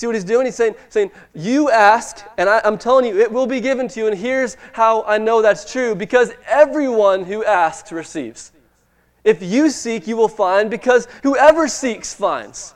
See 0.00 0.06
what 0.06 0.17
he's 0.17 0.25
doing? 0.25 0.47
He's 0.47 0.55
saying, 0.55 0.76
saying 0.88 1.11
You 1.35 1.70
ask, 1.70 2.25
and 2.38 2.49
I, 2.49 2.62
I'm 2.64 2.79
telling 2.79 3.05
you, 3.05 3.20
it 3.20 3.31
will 3.31 3.47
be 3.47 3.61
given 3.61 3.87
to 3.88 4.00
you. 4.00 4.06
And 4.06 4.17
here's 4.17 4.56
how 4.73 5.02
I 5.02 5.19
know 5.19 5.43
that's 5.43 5.70
true 5.70 5.94
because 5.94 6.32
everyone 6.47 7.23
who 7.23 7.44
asks 7.44 7.93
receives. 7.93 8.52
If 9.25 9.43
you 9.43 9.69
seek, 9.69 10.06
you 10.06 10.17
will 10.17 10.26
find, 10.26 10.70
because 10.70 11.06
whoever 11.23 11.69
seeks 11.69 12.14
finds. 12.14 12.75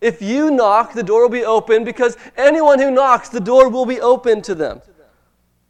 If 0.00 0.20
you 0.20 0.50
knock, 0.50 0.92
the 0.92 1.04
door 1.04 1.22
will 1.22 1.28
be 1.28 1.44
open 1.44 1.84
because 1.84 2.16
anyone 2.36 2.80
who 2.80 2.90
knocks, 2.90 3.28
the 3.28 3.38
door 3.38 3.68
will 3.68 3.86
be 3.86 4.00
open 4.00 4.42
to 4.42 4.56
them. 4.56 4.82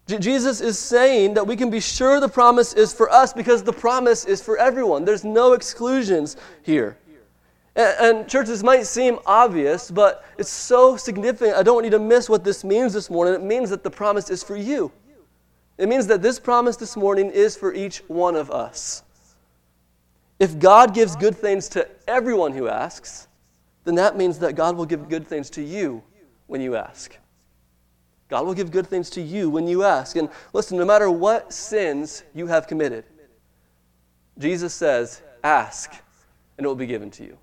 Jesus 0.07 0.63
is 0.63 0.79
saying 0.79 1.35
that 1.35 1.47
we 1.47 1.57
can 1.57 1.69
be 1.69 1.81
sure 1.81 2.21
the 2.21 2.27
promise 2.29 2.73
is 2.73 2.95
for 2.95 3.11
us 3.11 3.35
because 3.35 3.63
the 3.63 3.73
promise 3.75 4.25
is 4.25 4.43
for 4.43 4.57
everyone. 4.57 5.05
There's 5.05 5.25
no 5.25 5.53
exclusions 5.53 6.39
here. 6.63 6.97
And, 7.77 8.17
and 8.19 8.29
churches 8.29 8.65
might 8.65 8.87
seem 8.87 9.19
obvious, 9.27 9.91
but 9.91 10.25
it's 10.39 10.51
so 10.51 10.97
significant. 10.97 11.57
I 11.57 11.63
don't 11.63 11.75
want 11.75 11.85
you 11.85 11.91
to 11.93 11.99
miss 11.99 12.29
what 12.29 12.43
this 12.43 12.65
means 12.65 12.93
this 12.93 13.11
morning. 13.11 13.35
It 13.35 13.43
means 13.43 13.71
that 13.71 13.85
the 13.85 13.91
promise 13.91 14.31
is 14.31 14.43
for 14.43 14.57
you. 14.57 14.91
It 15.79 15.89
means 15.89 16.07
that 16.07 16.23
this 16.23 16.41
promise 16.41 16.77
this 16.77 16.97
morning 16.97 17.31
is 17.31 17.55
for 17.55 17.75
each 17.75 17.99
one 18.09 18.35
of 18.35 18.51
us. 18.51 19.03
If 20.39 20.59
God 20.59 20.95
gives 20.95 21.17
good 21.17 21.37
things 21.37 21.69
to 21.71 21.87
everyone 22.09 22.53
who 22.53 22.67
asks, 22.69 23.29
then 23.85 23.95
that 23.97 24.17
means 24.17 24.39
that 24.41 24.55
God 24.55 24.77
will 24.77 24.87
give 24.87 25.09
good 25.09 25.27
things 25.27 25.51
to 25.51 25.63
you 25.63 26.03
when 26.47 26.61
you 26.61 26.77
ask. 26.77 27.17
God 28.29 28.47
will 28.47 28.55
give 28.55 28.71
good 28.71 28.87
things 28.87 29.09
to 29.11 29.21
you 29.23 29.49
when 29.51 29.69
you 29.69 29.85
ask. 29.85 30.17
And 30.17 30.29
listen, 30.53 30.79
no 30.79 30.85
matter 30.85 31.11
what 31.11 31.53
sins 31.53 32.25
you 32.35 32.47
have 32.47 32.67
committed, 32.67 33.05
Jesus 34.39 34.75
says, 34.75 35.23
ask, 35.45 35.93
and 36.59 36.65
it 36.65 36.69
will 36.69 36.75
be 36.75 36.87
given 36.87 37.11
to 37.13 37.25
you. 37.25 37.39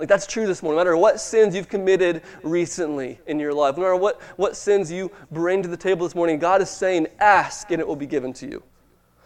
Like 0.00 0.08
that's 0.08 0.26
true 0.26 0.46
this 0.46 0.62
morning. 0.62 0.78
No 0.78 0.80
matter 0.84 0.96
what 0.96 1.20
sins 1.20 1.54
you've 1.54 1.68
committed 1.68 2.22
recently 2.42 3.20
in 3.26 3.38
your 3.38 3.52
life, 3.52 3.76
no 3.76 3.82
matter 3.82 3.96
what, 3.96 4.18
what 4.36 4.56
sins 4.56 4.90
you 4.90 5.12
bring 5.30 5.62
to 5.62 5.68
the 5.68 5.76
table 5.76 6.06
this 6.06 6.14
morning, 6.14 6.38
God 6.38 6.62
is 6.62 6.70
saying, 6.70 7.06
ask, 7.18 7.70
and 7.70 7.80
it 7.80 7.86
will 7.86 7.96
be 7.96 8.06
given 8.06 8.32
to 8.32 8.48
you. 8.48 8.62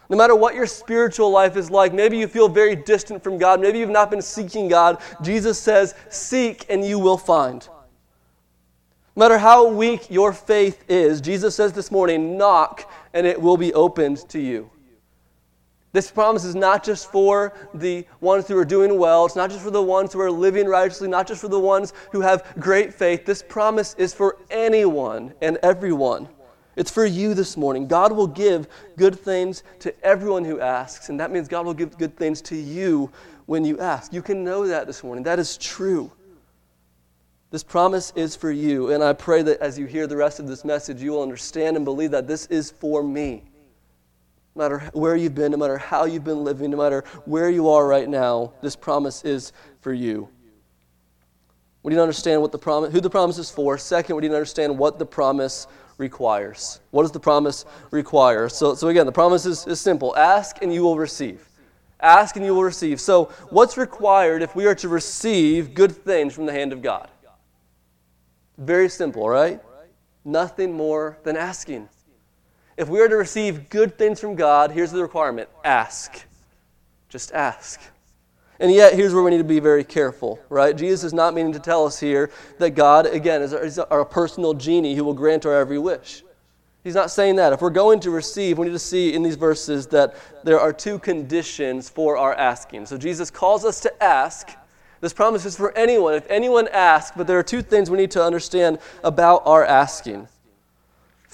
No 0.09 0.17
matter 0.17 0.35
what 0.35 0.53
your 0.53 0.65
spiritual 0.65 1.31
life 1.31 1.55
is 1.55 1.71
like, 1.71 1.93
maybe 1.93 2.17
you 2.17 2.27
feel 2.27 2.49
very 2.49 2.75
distant 2.75 3.23
from 3.23 3.37
God, 3.37 3.61
maybe 3.61 3.79
you've 3.79 3.89
not 3.89 4.11
been 4.11 4.21
seeking 4.21 4.67
God, 4.67 5.01
Jesus 5.21 5.57
says, 5.57 5.95
Seek 6.09 6.65
and 6.69 6.83
you 6.83 6.99
will 6.99 7.17
find. 7.17 7.65
No 9.15 9.21
matter 9.21 9.37
how 9.37 9.69
weak 9.69 10.11
your 10.11 10.33
faith 10.33 10.83
is, 10.89 11.21
Jesus 11.21 11.55
says 11.55 11.71
this 11.71 11.89
morning, 11.89 12.37
Knock 12.37 12.91
and 13.13 13.25
it 13.25 13.41
will 13.41 13.55
be 13.55 13.73
opened 13.73 14.27
to 14.27 14.41
you. 14.41 14.69
This 15.95 16.11
promise 16.11 16.43
is 16.43 16.55
not 16.55 16.83
just 16.83 17.09
for 17.09 17.53
the 17.73 18.05
ones 18.19 18.49
who 18.49 18.57
are 18.57 18.65
doing 18.65 18.99
well. 18.99 19.25
It's 19.25 19.37
not 19.37 19.49
just 19.49 19.63
for 19.63 19.71
the 19.71 19.81
ones 19.81 20.11
who 20.11 20.19
are 20.19 20.29
living 20.29 20.67
righteously, 20.67 21.07
not 21.07 21.25
just 21.25 21.39
for 21.39 21.47
the 21.47 21.57
ones 21.57 21.93
who 22.11 22.19
have 22.19 22.53
great 22.59 22.93
faith. 22.93 23.23
This 23.23 23.41
promise 23.41 23.95
is 23.97 24.13
for 24.13 24.35
anyone 24.49 25.33
and 25.41 25.57
everyone. 25.63 26.27
It's 26.75 26.91
for 26.91 27.05
you 27.05 27.33
this 27.33 27.55
morning. 27.55 27.87
God 27.87 28.11
will 28.11 28.27
give 28.27 28.67
good 28.97 29.17
things 29.17 29.63
to 29.79 30.05
everyone 30.05 30.43
who 30.43 30.59
asks, 30.59 31.07
and 31.07 31.17
that 31.17 31.31
means 31.31 31.47
God 31.47 31.65
will 31.65 31.73
give 31.73 31.97
good 31.97 32.17
things 32.17 32.41
to 32.41 32.57
you 32.57 33.09
when 33.45 33.63
you 33.63 33.79
ask. 33.79 34.11
You 34.11 34.21
can 34.21 34.43
know 34.43 34.67
that 34.67 34.87
this 34.87 35.01
morning. 35.01 35.23
That 35.23 35.39
is 35.39 35.57
true. 35.57 36.11
This 37.51 37.63
promise 37.63 38.11
is 38.17 38.35
for 38.35 38.51
you, 38.51 38.91
and 38.91 39.01
I 39.01 39.13
pray 39.13 39.43
that 39.43 39.61
as 39.61 39.79
you 39.79 39.85
hear 39.85 40.07
the 40.07 40.17
rest 40.17 40.41
of 40.41 40.47
this 40.49 40.65
message, 40.65 41.01
you 41.01 41.11
will 41.11 41.21
understand 41.21 41.77
and 41.77 41.85
believe 41.85 42.11
that 42.11 42.27
this 42.27 42.47
is 42.47 42.69
for 42.69 43.01
me. 43.01 43.45
No 44.55 44.63
matter 44.63 44.89
where 44.93 45.15
you've 45.15 45.35
been, 45.35 45.51
no 45.51 45.57
matter 45.57 45.77
how 45.77 46.05
you've 46.05 46.23
been 46.23 46.43
living, 46.43 46.71
no 46.71 46.77
matter 46.77 47.03
where 47.25 47.49
you 47.49 47.69
are 47.69 47.85
right 47.85 48.07
now, 48.07 48.53
this 48.61 48.75
promise 48.75 49.23
is 49.25 49.51
for 49.81 49.93
you. 49.93 50.29
We 51.83 51.91
need 51.91 51.97
to 51.97 52.01
understand 52.01 52.41
what 52.41 52.51
the 52.51 52.57
who 52.89 53.01
the 53.01 53.09
promise 53.09 53.37
is 53.37 53.51
for. 53.51 53.77
Second, 53.77 54.15
we 54.15 54.23
need 54.23 54.29
to 54.29 54.35
understand 54.35 54.77
what 54.77 54.97
the 54.97 55.05
promise 55.05 55.67
requires. 55.97 56.79
What 56.91 57.03
does 57.03 57.11
the 57.11 57.19
promise 57.19 57.65
require? 57.91 58.49
So, 58.49 58.75
so 58.75 58.87
again, 58.87 59.05
the 59.05 59.11
promise 59.11 59.45
is, 59.45 59.67
is 59.67 59.79
simple 59.79 60.15
ask 60.15 60.61
and 60.61 60.73
you 60.73 60.83
will 60.83 60.97
receive. 60.97 61.47
Ask 61.99 62.35
and 62.35 62.45
you 62.45 62.55
will 62.55 62.63
receive. 62.63 62.99
So, 62.99 63.25
what's 63.49 63.77
required 63.77 64.41
if 64.41 64.55
we 64.55 64.65
are 64.65 64.75
to 64.75 64.87
receive 64.87 65.73
good 65.73 65.91
things 65.91 66.33
from 66.33 66.45
the 66.45 66.51
hand 66.51 66.73
of 66.73 66.81
God? 66.81 67.09
Very 68.57 68.89
simple, 68.89 69.27
right? 69.27 69.61
Nothing 70.23 70.73
more 70.73 71.17
than 71.23 71.35
asking. 71.35 71.89
If 72.77 72.89
we 72.89 72.99
are 72.99 73.07
to 73.07 73.15
receive 73.15 73.69
good 73.69 73.97
things 73.97 74.19
from 74.19 74.35
God, 74.35 74.71
here's 74.71 74.91
the 74.91 75.01
requirement 75.01 75.49
ask. 75.63 76.25
Just 77.07 77.31
ask. 77.31 77.79
And 78.59 78.71
yet, 78.71 78.93
here's 78.93 79.13
where 79.13 79.23
we 79.23 79.31
need 79.31 79.37
to 79.37 79.43
be 79.43 79.59
very 79.59 79.83
careful, 79.83 80.39
right? 80.49 80.75
Jesus 80.75 81.03
is 81.03 81.13
not 81.13 81.33
meaning 81.33 81.53
to 81.53 81.59
tell 81.59 81.85
us 81.85 81.99
here 81.99 82.31
that 82.57 82.71
God, 82.71 83.05
again, 83.05 83.41
is 83.41 83.53
our, 83.53 83.63
is 83.63 83.79
our 83.79 84.05
personal 84.05 84.53
genie 84.53 84.95
who 84.95 85.03
will 85.03 85.13
grant 85.13 85.45
our 85.45 85.53
every 85.53 85.77
wish. 85.77 86.23
He's 86.83 86.95
not 86.95 87.11
saying 87.11 87.37
that. 87.37 87.51
If 87.51 87.61
we're 87.61 87.71
going 87.71 87.99
to 88.01 88.11
receive, 88.11 88.57
we 88.57 88.67
need 88.67 88.73
to 88.73 88.79
see 88.79 89.13
in 89.13 89.23
these 89.23 89.35
verses 89.35 89.87
that 89.87 90.15
there 90.43 90.59
are 90.59 90.71
two 90.71 90.99
conditions 90.99 91.89
for 91.89 92.17
our 92.17 92.33
asking. 92.35 92.85
So 92.85 92.97
Jesus 92.97 93.31
calls 93.31 93.65
us 93.65 93.79
to 93.81 94.03
ask. 94.03 94.49
This 95.01 95.11
promise 95.11 95.45
is 95.45 95.57
for 95.57 95.75
anyone, 95.77 96.13
if 96.13 96.29
anyone 96.29 96.67
asks, 96.69 97.15
but 97.17 97.27
there 97.27 97.39
are 97.39 97.43
two 97.43 97.61
things 97.61 97.89
we 97.89 97.97
need 97.97 98.11
to 98.11 98.23
understand 98.23 98.79
about 99.03 99.41
our 99.45 99.65
asking. 99.65 100.27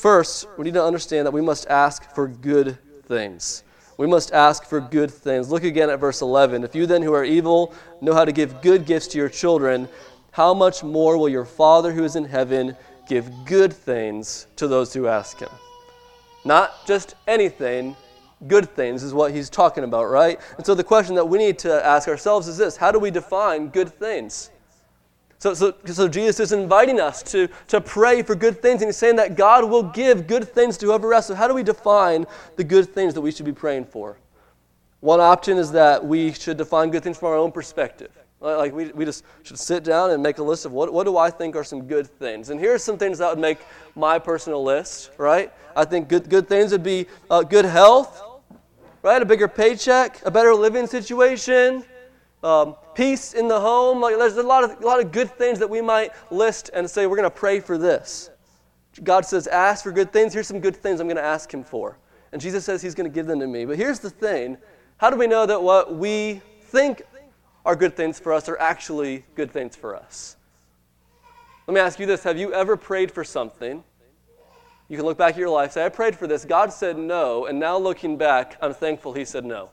First, 0.01 0.47
we 0.57 0.65
need 0.65 0.73
to 0.73 0.83
understand 0.83 1.25
that 1.27 1.31
we 1.31 1.41
must 1.41 1.67
ask 1.67 2.13
for 2.15 2.27
good 2.27 2.77
things 3.07 3.63
we 4.01 4.07
must 4.07 4.33
ask 4.33 4.65
for 4.65 4.79
good 4.81 5.11
things. 5.11 5.51
Look 5.51 5.63
again 5.63 5.91
at 5.91 5.99
verse 5.99 6.21
11. 6.23 6.63
If 6.63 6.73
you 6.73 6.87
then 6.87 7.03
who 7.03 7.13
are 7.13 7.23
evil 7.23 7.71
know 8.01 8.15
how 8.15 8.25
to 8.25 8.31
give 8.31 8.59
good 8.63 8.83
gifts 8.83 9.05
to 9.09 9.19
your 9.19 9.29
children, 9.29 9.87
how 10.31 10.55
much 10.55 10.83
more 10.83 11.17
will 11.17 11.29
your 11.29 11.45
Father 11.45 11.91
who 11.91 12.03
is 12.03 12.15
in 12.15 12.25
heaven 12.25 12.75
give 13.07 13.29
good 13.45 13.71
things 13.71 14.47
to 14.55 14.67
those 14.67 14.91
who 14.91 15.05
ask 15.05 15.39
him? 15.39 15.51
Not 16.45 16.87
just 16.87 17.13
anything, 17.27 17.95
good 18.47 18.67
things 18.71 19.03
is 19.03 19.13
what 19.13 19.33
he's 19.33 19.51
talking 19.51 19.83
about, 19.83 20.05
right? 20.05 20.39
And 20.57 20.65
so 20.65 20.73
the 20.73 20.83
question 20.83 21.13
that 21.13 21.25
we 21.25 21.37
need 21.37 21.59
to 21.59 21.85
ask 21.85 22.07
ourselves 22.07 22.47
is 22.47 22.57
this 22.57 22.75
How 22.75 22.91
do 22.91 22.97
we 22.97 23.11
define 23.11 23.67
good 23.67 23.93
things? 23.93 24.49
So, 25.41 25.55
so, 25.55 25.73
so 25.85 26.07
Jesus 26.07 26.39
is 26.39 26.51
inviting 26.51 26.99
us 26.99 27.23
to, 27.23 27.49
to 27.69 27.81
pray 27.81 28.21
for 28.21 28.35
good 28.35 28.61
things, 28.61 28.83
and 28.83 28.89
he's 28.89 28.97
saying 28.97 29.15
that 29.15 29.35
God 29.35 29.67
will 29.67 29.81
give 29.81 30.27
good 30.27 30.47
things 30.47 30.77
to 30.77 30.85
whoever 30.85 31.11
asks. 31.15 31.29
So, 31.29 31.33
how 31.33 31.47
do 31.47 31.55
we 31.55 31.63
define 31.63 32.27
the 32.57 32.63
good 32.63 32.93
things 32.93 33.15
that 33.15 33.21
we 33.21 33.31
should 33.31 33.47
be 33.47 33.51
praying 33.51 33.85
for? 33.85 34.19
One 34.99 35.19
option 35.19 35.57
is 35.57 35.71
that 35.71 36.05
we 36.05 36.31
should 36.31 36.57
define 36.57 36.91
good 36.91 37.01
things 37.01 37.17
from 37.17 37.29
our 37.29 37.37
own 37.37 37.51
perspective. 37.51 38.11
Like 38.39 38.71
we, 38.71 38.91
we 38.91 39.03
just 39.03 39.23
should 39.41 39.57
sit 39.57 39.83
down 39.83 40.11
and 40.11 40.21
make 40.21 40.37
a 40.37 40.43
list 40.43 40.65
of 40.65 40.73
what, 40.73 40.93
what 40.93 41.05
do 41.05 41.17
I 41.17 41.31
think 41.31 41.55
are 41.55 41.63
some 41.63 41.87
good 41.87 42.05
things. 42.05 42.51
And 42.51 42.59
here 42.59 42.75
are 42.75 42.77
some 42.77 42.99
things 42.99 43.17
that 43.17 43.31
would 43.31 43.39
make 43.39 43.57
my 43.95 44.19
personal 44.19 44.63
list, 44.63 45.09
right? 45.17 45.51
I 45.75 45.85
think 45.85 46.07
good, 46.07 46.29
good 46.29 46.47
things 46.47 46.71
would 46.71 46.83
be 46.83 47.07
uh, 47.31 47.41
good 47.41 47.65
health, 47.65 48.21
right? 49.01 49.19
A 49.19 49.25
bigger 49.25 49.47
paycheck, 49.47 50.23
a 50.23 50.29
better 50.29 50.53
living 50.53 50.85
situation, 50.85 51.83
um, 52.43 52.75
peace 52.95 53.33
in 53.33 53.47
the 53.47 53.59
home. 53.59 54.01
Like 54.01 54.17
there's 54.17 54.37
a 54.37 54.43
lot 54.43 54.63
of 54.63 54.81
a 54.81 54.85
lot 54.85 54.99
of 54.99 55.11
good 55.11 55.29
things 55.31 55.59
that 55.59 55.69
we 55.69 55.81
might 55.81 56.11
list 56.31 56.69
and 56.73 56.89
say 56.89 57.07
we're 57.07 57.15
going 57.17 57.29
to 57.29 57.35
pray 57.35 57.59
for 57.59 57.77
this. 57.77 58.29
God 59.03 59.25
says, 59.25 59.47
"Ask 59.47 59.83
for 59.83 59.91
good 59.91 60.11
things." 60.11 60.33
Here's 60.33 60.47
some 60.47 60.59
good 60.59 60.75
things 60.75 60.99
I'm 60.99 61.07
going 61.07 61.17
to 61.17 61.23
ask 61.23 61.53
Him 61.53 61.63
for, 61.63 61.97
and 62.31 62.41
Jesus 62.41 62.65
says 62.65 62.81
He's 62.81 62.95
going 62.95 63.09
to 63.09 63.13
give 63.13 63.25
them 63.25 63.39
to 63.39 63.47
me. 63.47 63.65
But 63.65 63.77
here's 63.77 63.99
the 63.99 64.09
thing: 64.09 64.57
How 64.97 65.09
do 65.09 65.17
we 65.17 65.27
know 65.27 65.45
that 65.45 65.61
what 65.61 65.95
we 65.95 66.41
think 66.63 67.03
are 67.65 67.75
good 67.75 67.95
things 67.95 68.19
for 68.19 68.33
us 68.33 68.49
are 68.49 68.59
actually 68.59 69.25
good 69.35 69.51
things 69.51 69.75
for 69.75 69.95
us? 69.95 70.35
Let 71.67 71.75
me 71.75 71.79
ask 71.79 71.99
you 71.99 72.05
this: 72.05 72.23
Have 72.23 72.37
you 72.37 72.53
ever 72.53 72.75
prayed 72.75 73.11
for 73.11 73.23
something? 73.23 73.83
You 74.89 74.97
can 74.97 75.05
look 75.05 75.17
back 75.17 75.35
at 75.35 75.37
your 75.37 75.49
life, 75.49 75.71
say, 75.71 75.85
"I 75.85 75.89
prayed 75.89 76.17
for 76.17 76.27
this." 76.27 76.43
God 76.43 76.73
said 76.73 76.97
no, 76.97 77.45
and 77.45 77.59
now 77.59 77.77
looking 77.77 78.17
back, 78.17 78.57
I'm 78.61 78.73
thankful 78.73 79.13
He 79.13 79.23
said 79.23 79.45
no. 79.45 79.69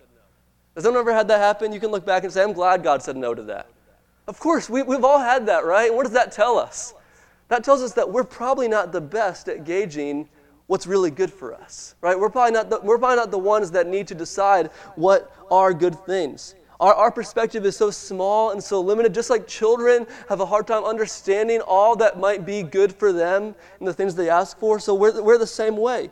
Has 0.79 0.87
anyone 0.87 1.01
ever 1.01 1.13
had 1.13 1.27
that 1.27 1.41
happen? 1.41 1.73
You 1.73 1.81
can 1.81 1.91
look 1.91 2.07
back 2.07 2.23
and 2.23 2.33
say, 2.33 2.41
I'm 2.41 2.53
glad 2.53 2.85
God 2.85 3.03
said 3.03 3.17
no 3.17 3.35
to 3.35 3.43
that. 3.43 3.67
Of 4.29 4.39
course, 4.39 4.71
we, 4.71 4.85
we've 4.85 5.03
all 5.03 5.19
had 5.19 5.45
that, 5.47 5.65
right? 5.65 5.89
And 5.89 5.97
what 5.97 6.05
does 6.05 6.13
that 6.13 6.31
tell 6.31 6.57
us? 6.57 6.95
That 7.49 7.65
tells 7.65 7.83
us 7.83 7.95
that 7.95 8.09
we're 8.09 8.23
probably 8.23 8.69
not 8.69 8.93
the 8.93 9.01
best 9.01 9.49
at 9.49 9.65
gauging 9.65 10.29
what's 10.69 10.87
really 10.87 11.11
good 11.11 11.33
for 11.33 11.53
us, 11.53 11.97
right? 12.01 12.17
We're 12.17 12.31
probably 12.31 12.53
not 12.53 12.71
the, 12.71 12.79
we're 12.79 12.97
probably 12.97 13.17
not 13.17 13.33
the 13.33 13.39
ones 13.41 13.73
that 13.73 13.89
need 13.89 14.07
to 14.07 14.15
decide 14.15 14.69
what 14.95 15.35
are 15.51 15.75
good 15.75 15.99
things. 16.07 16.55
Our, 16.79 16.95
our 16.95 17.11
perspective 17.11 17.67
is 17.67 17.77
so 17.77 17.91
small 17.91 18.53
and 18.53 18.63
so 18.63 18.81
limited, 18.81 19.13
just 19.13 19.31
like 19.31 19.49
children 19.49 20.07
have 20.29 20.39
a 20.39 20.47
hard 20.47 20.69
time 20.69 20.85
understanding 20.85 21.61
all 21.61 21.97
that 21.97 22.21
might 22.21 22.47
be 22.47 22.63
good 22.63 22.95
for 22.95 23.13
them 23.13 23.57
and 23.81 23.89
the 23.89 23.93
things 23.93 24.15
they 24.15 24.31
ask 24.31 24.57
for. 24.61 24.79
So 24.79 24.95
we're, 24.95 25.21
we're 25.21 25.39
the 25.39 25.45
same 25.45 25.77
way. 25.77 26.11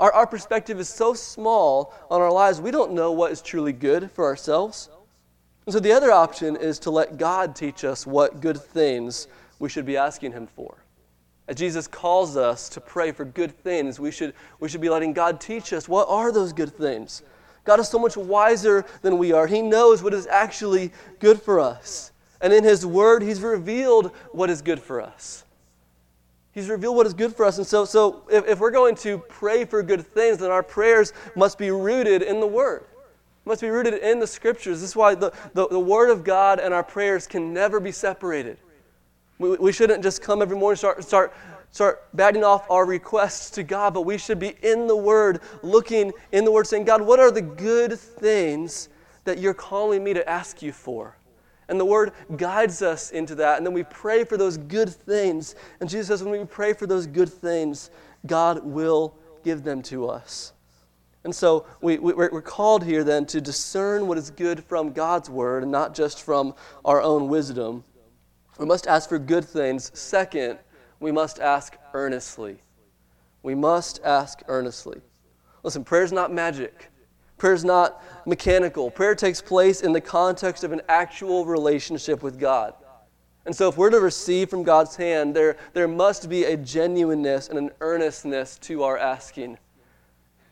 Our, 0.00 0.12
our 0.12 0.26
perspective 0.26 0.80
is 0.80 0.88
so 0.88 1.14
small 1.14 1.94
on 2.10 2.20
our 2.20 2.32
lives, 2.32 2.60
we 2.60 2.70
don't 2.70 2.92
know 2.92 3.12
what 3.12 3.32
is 3.32 3.40
truly 3.40 3.72
good 3.72 4.10
for 4.10 4.24
ourselves. 4.24 4.90
And 5.66 5.72
so 5.72 5.80
the 5.80 5.92
other 5.92 6.10
option 6.10 6.56
is 6.56 6.78
to 6.80 6.90
let 6.90 7.16
God 7.16 7.54
teach 7.56 7.84
us 7.84 8.06
what 8.06 8.40
good 8.40 8.60
things 8.60 9.28
we 9.58 9.68
should 9.68 9.86
be 9.86 9.96
asking 9.96 10.32
Him 10.32 10.46
for. 10.46 10.84
As 11.46 11.56
Jesus 11.56 11.86
calls 11.86 12.36
us 12.36 12.68
to 12.70 12.80
pray 12.80 13.12
for 13.12 13.24
good 13.24 13.52
things, 13.52 14.00
we 14.00 14.10
should, 14.10 14.34
we 14.60 14.68
should 14.68 14.80
be 14.80 14.88
letting 14.88 15.12
God 15.12 15.40
teach 15.40 15.72
us 15.72 15.88
what 15.88 16.08
are 16.08 16.32
those 16.32 16.52
good 16.52 16.74
things. 16.74 17.22
God 17.64 17.80
is 17.80 17.88
so 17.88 17.98
much 17.98 18.16
wiser 18.16 18.84
than 19.02 19.16
we 19.16 19.32
are. 19.32 19.46
He 19.46 19.62
knows 19.62 20.02
what 20.02 20.14
is 20.14 20.26
actually 20.26 20.92
good 21.18 21.40
for 21.40 21.60
us. 21.60 22.12
And 22.40 22.52
in 22.52 22.64
His 22.64 22.84
Word, 22.84 23.22
He's 23.22 23.40
revealed 23.40 24.10
what 24.32 24.50
is 24.50 24.60
good 24.60 24.80
for 24.80 25.00
us. 25.00 25.43
He's 26.54 26.68
revealed 26.68 26.94
what 26.94 27.06
is 27.06 27.14
good 27.14 27.34
for 27.34 27.44
us. 27.44 27.58
And 27.58 27.66
so, 27.66 27.84
so 27.84 28.22
if, 28.30 28.46
if 28.46 28.60
we're 28.60 28.70
going 28.70 28.94
to 28.96 29.18
pray 29.18 29.64
for 29.64 29.82
good 29.82 30.06
things, 30.06 30.38
then 30.38 30.52
our 30.52 30.62
prayers 30.62 31.12
must 31.34 31.58
be 31.58 31.72
rooted 31.72 32.22
in 32.22 32.38
the 32.38 32.46
Word, 32.46 32.84
must 33.44 33.60
be 33.60 33.68
rooted 33.68 33.94
in 33.94 34.20
the 34.20 34.26
Scriptures. 34.26 34.80
This 34.80 34.90
is 34.90 34.96
why 34.96 35.16
the, 35.16 35.32
the, 35.52 35.66
the 35.66 35.80
Word 35.80 36.10
of 36.10 36.22
God 36.22 36.60
and 36.60 36.72
our 36.72 36.84
prayers 36.84 37.26
can 37.26 37.52
never 37.52 37.80
be 37.80 37.90
separated. 37.90 38.56
We, 39.38 39.56
we 39.56 39.72
shouldn't 39.72 40.04
just 40.04 40.22
come 40.22 40.42
every 40.42 40.56
morning 40.56 40.76
start 40.76 41.02
start 41.02 41.34
start 41.72 42.04
batting 42.14 42.44
off 42.44 42.70
our 42.70 42.86
requests 42.86 43.50
to 43.50 43.64
God, 43.64 43.94
but 43.94 44.02
we 44.02 44.16
should 44.16 44.38
be 44.38 44.54
in 44.62 44.86
the 44.86 44.96
Word, 44.96 45.40
looking 45.62 46.12
in 46.30 46.44
the 46.44 46.52
Word, 46.52 46.68
saying, 46.68 46.84
God, 46.84 47.02
what 47.02 47.18
are 47.18 47.32
the 47.32 47.42
good 47.42 47.98
things 47.98 48.90
that 49.24 49.40
you're 49.40 49.54
calling 49.54 50.04
me 50.04 50.14
to 50.14 50.28
ask 50.28 50.62
you 50.62 50.70
for? 50.72 51.16
And 51.68 51.80
the 51.80 51.84
word 51.84 52.12
guides 52.36 52.82
us 52.82 53.10
into 53.10 53.34
that. 53.36 53.56
And 53.56 53.66
then 53.66 53.72
we 53.72 53.84
pray 53.84 54.24
for 54.24 54.36
those 54.36 54.56
good 54.56 54.90
things. 54.90 55.54
And 55.80 55.88
Jesus 55.88 56.08
says, 56.08 56.22
when 56.22 56.38
we 56.38 56.44
pray 56.44 56.72
for 56.72 56.86
those 56.86 57.06
good 57.06 57.32
things, 57.32 57.90
God 58.26 58.64
will 58.64 59.16
give 59.42 59.62
them 59.62 59.82
to 59.82 60.08
us. 60.08 60.52
And 61.24 61.34
so 61.34 61.66
we, 61.80 61.98
we, 61.98 62.12
are 62.12 62.42
called 62.42 62.84
here 62.84 63.02
then 63.02 63.24
to 63.26 63.40
discern 63.40 64.06
what 64.06 64.18
is 64.18 64.30
good 64.30 64.62
from 64.62 64.92
God's 64.92 65.30
word 65.30 65.62
and 65.62 65.72
not 65.72 65.94
just 65.94 66.22
from 66.22 66.54
our 66.84 67.00
own 67.00 67.28
wisdom. 67.28 67.82
We 68.58 68.66
must 68.66 68.86
ask 68.86 69.08
for 69.08 69.18
good 69.18 69.44
things. 69.44 69.90
Second, 69.98 70.58
we 71.00 71.10
must 71.10 71.40
ask 71.40 71.76
earnestly. 71.94 72.58
We 73.42 73.54
must 73.54 74.00
ask 74.04 74.42
earnestly. 74.48 75.00
Listen, 75.62 75.82
prayer 75.82 76.04
is 76.04 76.12
not 76.12 76.30
magic. 76.30 76.90
Prayer 77.44 77.52
is 77.52 77.62
not 77.62 78.02
mechanical. 78.24 78.90
Prayer 78.90 79.14
takes 79.14 79.42
place 79.42 79.82
in 79.82 79.92
the 79.92 80.00
context 80.00 80.64
of 80.64 80.72
an 80.72 80.80
actual 80.88 81.44
relationship 81.44 82.22
with 82.22 82.40
God. 82.40 82.72
And 83.44 83.54
so, 83.54 83.68
if 83.68 83.76
we're 83.76 83.90
to 83.90 84.00
receive 84.00 84.48
from 84.48 84.62
God's 84.62 84.96
hand, 84.96 85.36
there, 85.36 85.58
there 85.74 85.86
must 85.86 86.30
be 86.30 86.44
a 86.44 86.56
genuineness 86.56 87.48
and 87.50 87.58
an 87.58 87.70
earnestness 87.82 88.56
to 88.60 88.82
our 88.84 88.96
asking. 88.96 89.58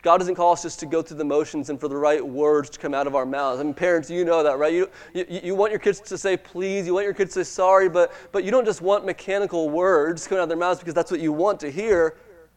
God 0.02 0.18
doesn't 0.18 0.34
call 0.34 0.52
us 0.52 0.64
just 0.64 0.80
to 0.80 0.87
go 0.87 1.00
through 1.00 1.16
the 1.16 1.25
motions 1.25 1.70
and 1.70 1.80
for 1.80 1.88
the 1.88 1.96
right 1.96 2.22
words 2.22 2.68
to 2.68 2.78
come 2.78 2.92
out 2.92 3.06
of 3.06 3.14
our 3.14 3.25
mouths. 3.25 3.58
I 3.58 3.62
mean, 3.62 3.72
parents, 3.72 4.11
you 4.11 4.26
know 4.26 4.42
that, 4.42 4.58
right? 4.58 4.75
You, 4.75 4.90
you, 5.14 5.25
you 5.44 5.54
want 5.54 5.72
your 5.72 5.80
kids 5.80 5.99
to 6.00 6.18
say 6.18 6.37
please, 6.37 6.87
you 6.87 6.92
want 6.92 7.04
your 7.04 7.14
kids 7.14 7.32
to 7.32 7.42
say 7.42 7.50
sorry, 7.50 7.88
but, 7.88 8.12
but 8.32 8.44
you 8.44 8.50
don't 8.50 8.66
just 8.66 8.82
want 8.82 9.06
mechanical 9.06 9.70
words 9.70 10.28
coming 10.28 10.40
out 10.40 10.42
of 10.42 10.49
their 10.50 10.58
mouths 10.58 10.80
because 10.80 10.92
that's 10.92 11.11
what 11.11 11.20
you 11.20 11.32
want 11.32 11.58
to 11.61 11.70
hear. 11.70 12.16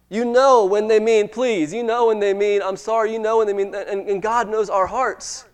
You 0.10 0.26
know 0.26 0.66
when 0.66 0.88
they 0.88 1.00
mean 1.00 1.28
please. 1.28 1.74
You 1.74 1.84
know 1.84 2.08
when 2.08 2.20
they 2.20 2.34
mean 2.34 2.62
I'm 2.62 2.78
sorry. 2.78 3.12
You 3.14 3.20
know 3.20 3.38
when 3.38 3.48
they 3.48 3.54
mean, 3.54 3.74
and, 3.74 4.08
and 4.10 4.22
God 4.22 4.50
knows 4.50 4.70
our 4.70 4.88
hearts. 4.88 5.46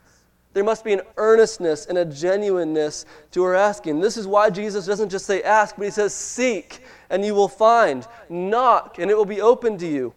There 0.53 0.63
must 0.63 0.83
be 0.83 0.91
an 0.91 1.01
earnestness 1.15 1.85
and 1.85 1.97
a 1.97 2.03
genuineness 2.03 3.05
to 3.31 3.43
our 3.43 3.55
asking. 3.55 4.01
This 4.01 4.17
is 4.17 4.27
why 4.27 4.49
Jesus 4.49 4.85
doesn't 4.85 5.09
just 5.09 5.25
say 5.25 5.41
ask, 5.43 5.77
but 5.77 5.85
he 5.85 5.91
says 5.91 6.13
seek 6.13 6.81
and 7.09 7.23
you 7.23 7.33
will 7.33 7.47
find. 7.47 8.05
Knock 8.29 8.99
and 8.99 9.09
it 9.09 9.15
will 9.15 9.25
be 9.25 9.41
open 9.41 9.77
to 9.77 9.87
you. 9.87 10.13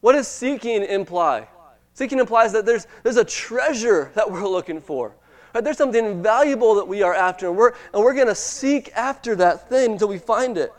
What 0.00 0.12
does 0.12 0.28
seeking 0.28 0.84
imply? 0.84 1.48
Seeking 1.92 2.18
implies 2.20 2.52
that 2.52 2.64
there's, 2.64 2.86
there's 3.02 3.16
a 3.16 3.24
treasure 3.24 4.10
that 4.14 4.30
we're 4.30 4.46
looking 4.46 4.80
for. 4.80 5.14
Right? 5.52 5.64
There's 5.64 5.76
something 5.76 6.22
valuable 6.22 6.76
that 6.76 6.86
we 6.86 7.02
are 7.02 7.14
after, 7.14 7.48
and 7.48 7.56
we're, 7.56 7.72
and 7.92 8.02
we're 8.02 8.14
going 8.14 8.28
to 8.28 8.34
seek 8.34 8.92
after 8.94 9.34
that 9.36 9.68
thing 9.68 9.92
until 9.92 10.08
we 10.08 10.18
find 10.18 10.56
it. 10.56 10.72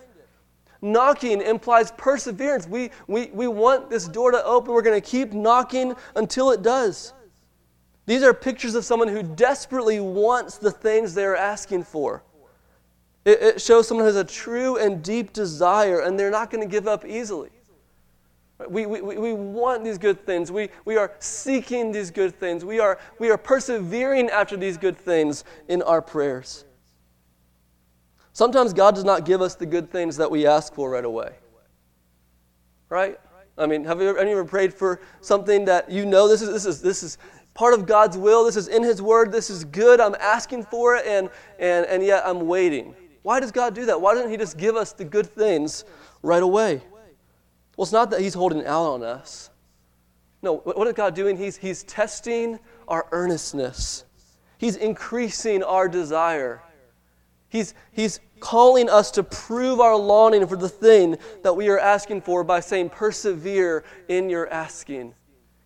Knocking 0.82 1.42
implies 1.42 1.92
perseverance. 1.92 2.68
We, 2.68 2.92
we, 3.08 3.28
we 3.34 3.48
want 3.48 3.90
this 3.90 4.08
door 4.08 4.32
to 4.32 4.44
open. 4.46 4.74
We're 4.74 4.82
going 4.82 5.00
to 5.00 5.08
keep 5.08 5.34
knocking 5.34 5.94
until 6.16 6.52
it 6.52 6.62
does. 6.62 7.14
These 8.06 8.24
are 8.24 8.34
pictures 8.34 8.76
of 8.76 8.86
someone 8.86 9.08
who 9.08 9.22
desperately 9.22 10.00
wants 10.00 10.58
the 10.58 10.72
things 10.72 11.14
they're 11.14 11.36
asking 11.36 11.84
for. 11.84 12.24
It, 13.26 13.42
it 13.42 13.62
shows 13.62 13.88
someone 13.88 14.04
who 14.04 14.08
has 14.08 14.16
a 14.16 14.24
true 14.24 14.78
and 14.78 15.04
deep 15.04 15.34
desire, 15.34 16.00
and 16.00 16.18
they're 16.18 16.32
not 16.32 16.50
going 16.50 16.68
to 16.68 16.70
give 16.70 16.88
up 16.88 17.06
easily. 17.06 17.50
We, 18.68 18.86
we, 18.86 19.02
we 19.02 19.34
want 19.34 19.84
these 19.84 19.98
good 19.98 20.26
things. 20.26 20.52
We, 20.52 20.70
we 20.84 20.98
are 20.98 21.14
seeking 21.20 21.92
these 21.92 22.12
good 22.12 22.38
things. 22.40 22.66
We 22.66 22.80
are, 22.80 23.00
we 23.18 23.30
are 23.30 23.38
persevering 23.38 24.30
after 24.30 24.58
these 24.58 24.78
good 24.78 24.98
things 24.98 25.44
in 25.68 25.82
our 25.82 26.02
prayers. 26.02 26.66
Sometimes 28.40 28.72
God 28.72 28.96
does 28.96 29.04
not 29.04 29.26
give 29.26 29.42
us 29.42 29.56
the 29.56 29.66
good 29.66 29.92
things 29.92 30.16
that 30.16 30.32
we 30.32 30.48
ask 30.48 30.74
for 30.74 30.90
right 30.90 31.04
away. 31.04 31.32
Right? 32.88 33.20
I 33.58 33.66
mean, 33.66 33.84
have 33.84 34.00
you 34.00 34.08
ever, 34.08 34.18
ever 34.18 34.46
prayed 34.46 34.74
for 34.74 35.02
something 35.20 35.66
that 35.66 35.92
you 35.92 36.06
know 36.06 36.30
this 36.30 36.42
is, 36.42 36.48
this 36.48 36.66
is, 36.66 36.82
this 36.82 37.04
is 37.04 37.18
part 37.54 37.74
of 37.74 37.86
God's 37.86 38.18
will, 38.18 38.46
this 38.46 38.56
is 38.56 38.70
in 38.70 38.82
His 38.82 39.02
Word, 39.02 39.34
this 39.34 39.50
is 39.50 39.66
good, 39.66 40.00
I'm 40.00 40.16
asking 40.22 40.64
for 40.64 40.96
it, 40.96 41.06
and, 41.06 41.30
and, 41.60 41.86
and 41.88 42.02
yet 42.02 42.26
I'm 42.26 42.48
waiting? 42.48 42.96
Why 43.24 43.42
does 43.42 43.52
God 43.52 43.76
do 43.76 43.86
that? 43.88 44.00
Why 44.00 44.14
doesn't 44.14 44.32
He 44.32 44.38
just 44.38 44.58
give 44.58 44.78
us 44.78 44.94
the 44.94 45.04
good 45.04 45.26
things 45.26 45.84
right 46.22 46.42
away? 46.42 46.82
Well, 47.76 47.84
it's 47.84 47.92
not 47.92 48.10
that 48.12 48.22
He's 48.22 48.36
holding 48.36 48.66
out 48.66 48.86
on 48.86 49.04
us. 49.04 49.50
No, 50.42 50.60
what 50.60 50.88
is 50.88 50.94
God 50.94 51.14
doing? 51.14 51.36
He's, 51.36 51.58
he's 51.58 51.84
testing 51.84 52.58
our 52.88 53.06
earnestness, 53.12 54.06
He's 54.58 54.78
increasing 54.78 55.62
our 55.62 55.90
desire. 55.90 56.62
He's, 57.50 57.74
he's 57.92 58.20
calling 58.40 58.90
us 58.90 59.12
to 59.12 59.24
prove 59.24 59.80
our 59.80 59.96
longing 59.96 60.48
for 60.48 60.56
the 60.56 60.70
thing 60.70 61.18
that 61.44 61.56
we 61.56 61.70
are 61.70 61.80
asking 61.80 62.22
for 62.22 62.44
by 62.44 62.60
saying, 62.60 62.90
Persevere 62.90 63.84
in 64.08 64.30
your 64.30 64.50
asking. 64.50 65.14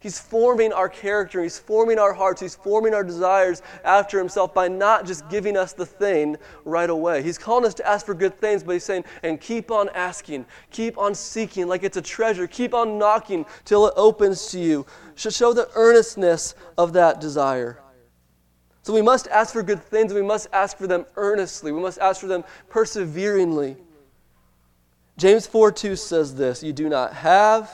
He's 0.04 0.20
forming 0.20 0.74
our 0.74 0.90
character, 0.90 1.42
He's 1.42 1.58
forming 1.58 1.98
our 1.98 2.12
hearts, 2.12 2.42
He's 2.42 2.56
forming 2.56 2.94
our 2.94 3.06
desires 3.06 3.62
after 3.86 4.20
Himself 4.20 4.54
by 4.54 4.68
not 4.68 5.06
just 5.06 5.30
giving 5.30 5.56
us 5.56 5.72
the 5.72 5.86
thing 5.86 6.36
right 6.66 6.90
away. 6.90 7.24
He's 7.24 7.38
calling 7.38 7.66
us 7.66 7.74
to 7.76 7.88
ask 7.88 8.06
for 8.06 8.14
good 8.14 8.38
things, 8.38 8.64
but 8.64 8.74
He's 8.74 8.84
saying, 8.84 9.06
and 9.24 9.40
keep 9.40 9.72
on 9.72 9.88
asking, 9.94 10.46
keep 10.72 10.98
on 10.98 11.16
seeking 11.16 11.68
like 11.68 11.84
it's 11.84 11.96
a 11.96 12.02
treasure, 12.02 12.48
keep 12.48 12.74
on 12.74 12.98
knocking 12.98 13.46
till 13.64 13.88
it 13.88 13.94
opens 13.96 14.48
to 14.52 14.60
you. 14.60 14.86
Should 15.16 15.34
show 15.34 15.54
the 15.54 15.70
earnestness 15.74 16.56
of 16.78 16.92
that 16.94 17.22
desire. 17.22 17.80
So 18.84 18.94
we 18.94 19.02
must 19.02 19.30
ask 19.30 19.54
for 19.54 19.64
good 19.64 19.82
things, 19.82 20.12
and 20.12 20.22
we 20.22 20.28
must 20.28 20.48
ask 20.52 20.78
for 20.78 20.88
them 20.88 21.06
earnestly, 21.16 21.72
we 21.72 21.82
must 21.82 22.00
ask 22.00 22.20
for 22.20 22.28
them 22.28 22.44
perseveringly. 22.70 23.78
James 25.18 25.48
4 25.48 25.72
2 25.72 25.96
says 25.96 26.36
this 26.36 26.62
You 26.62 26.74
do 26.74 26.90
not 26.90 27.14
have 27.14 27.72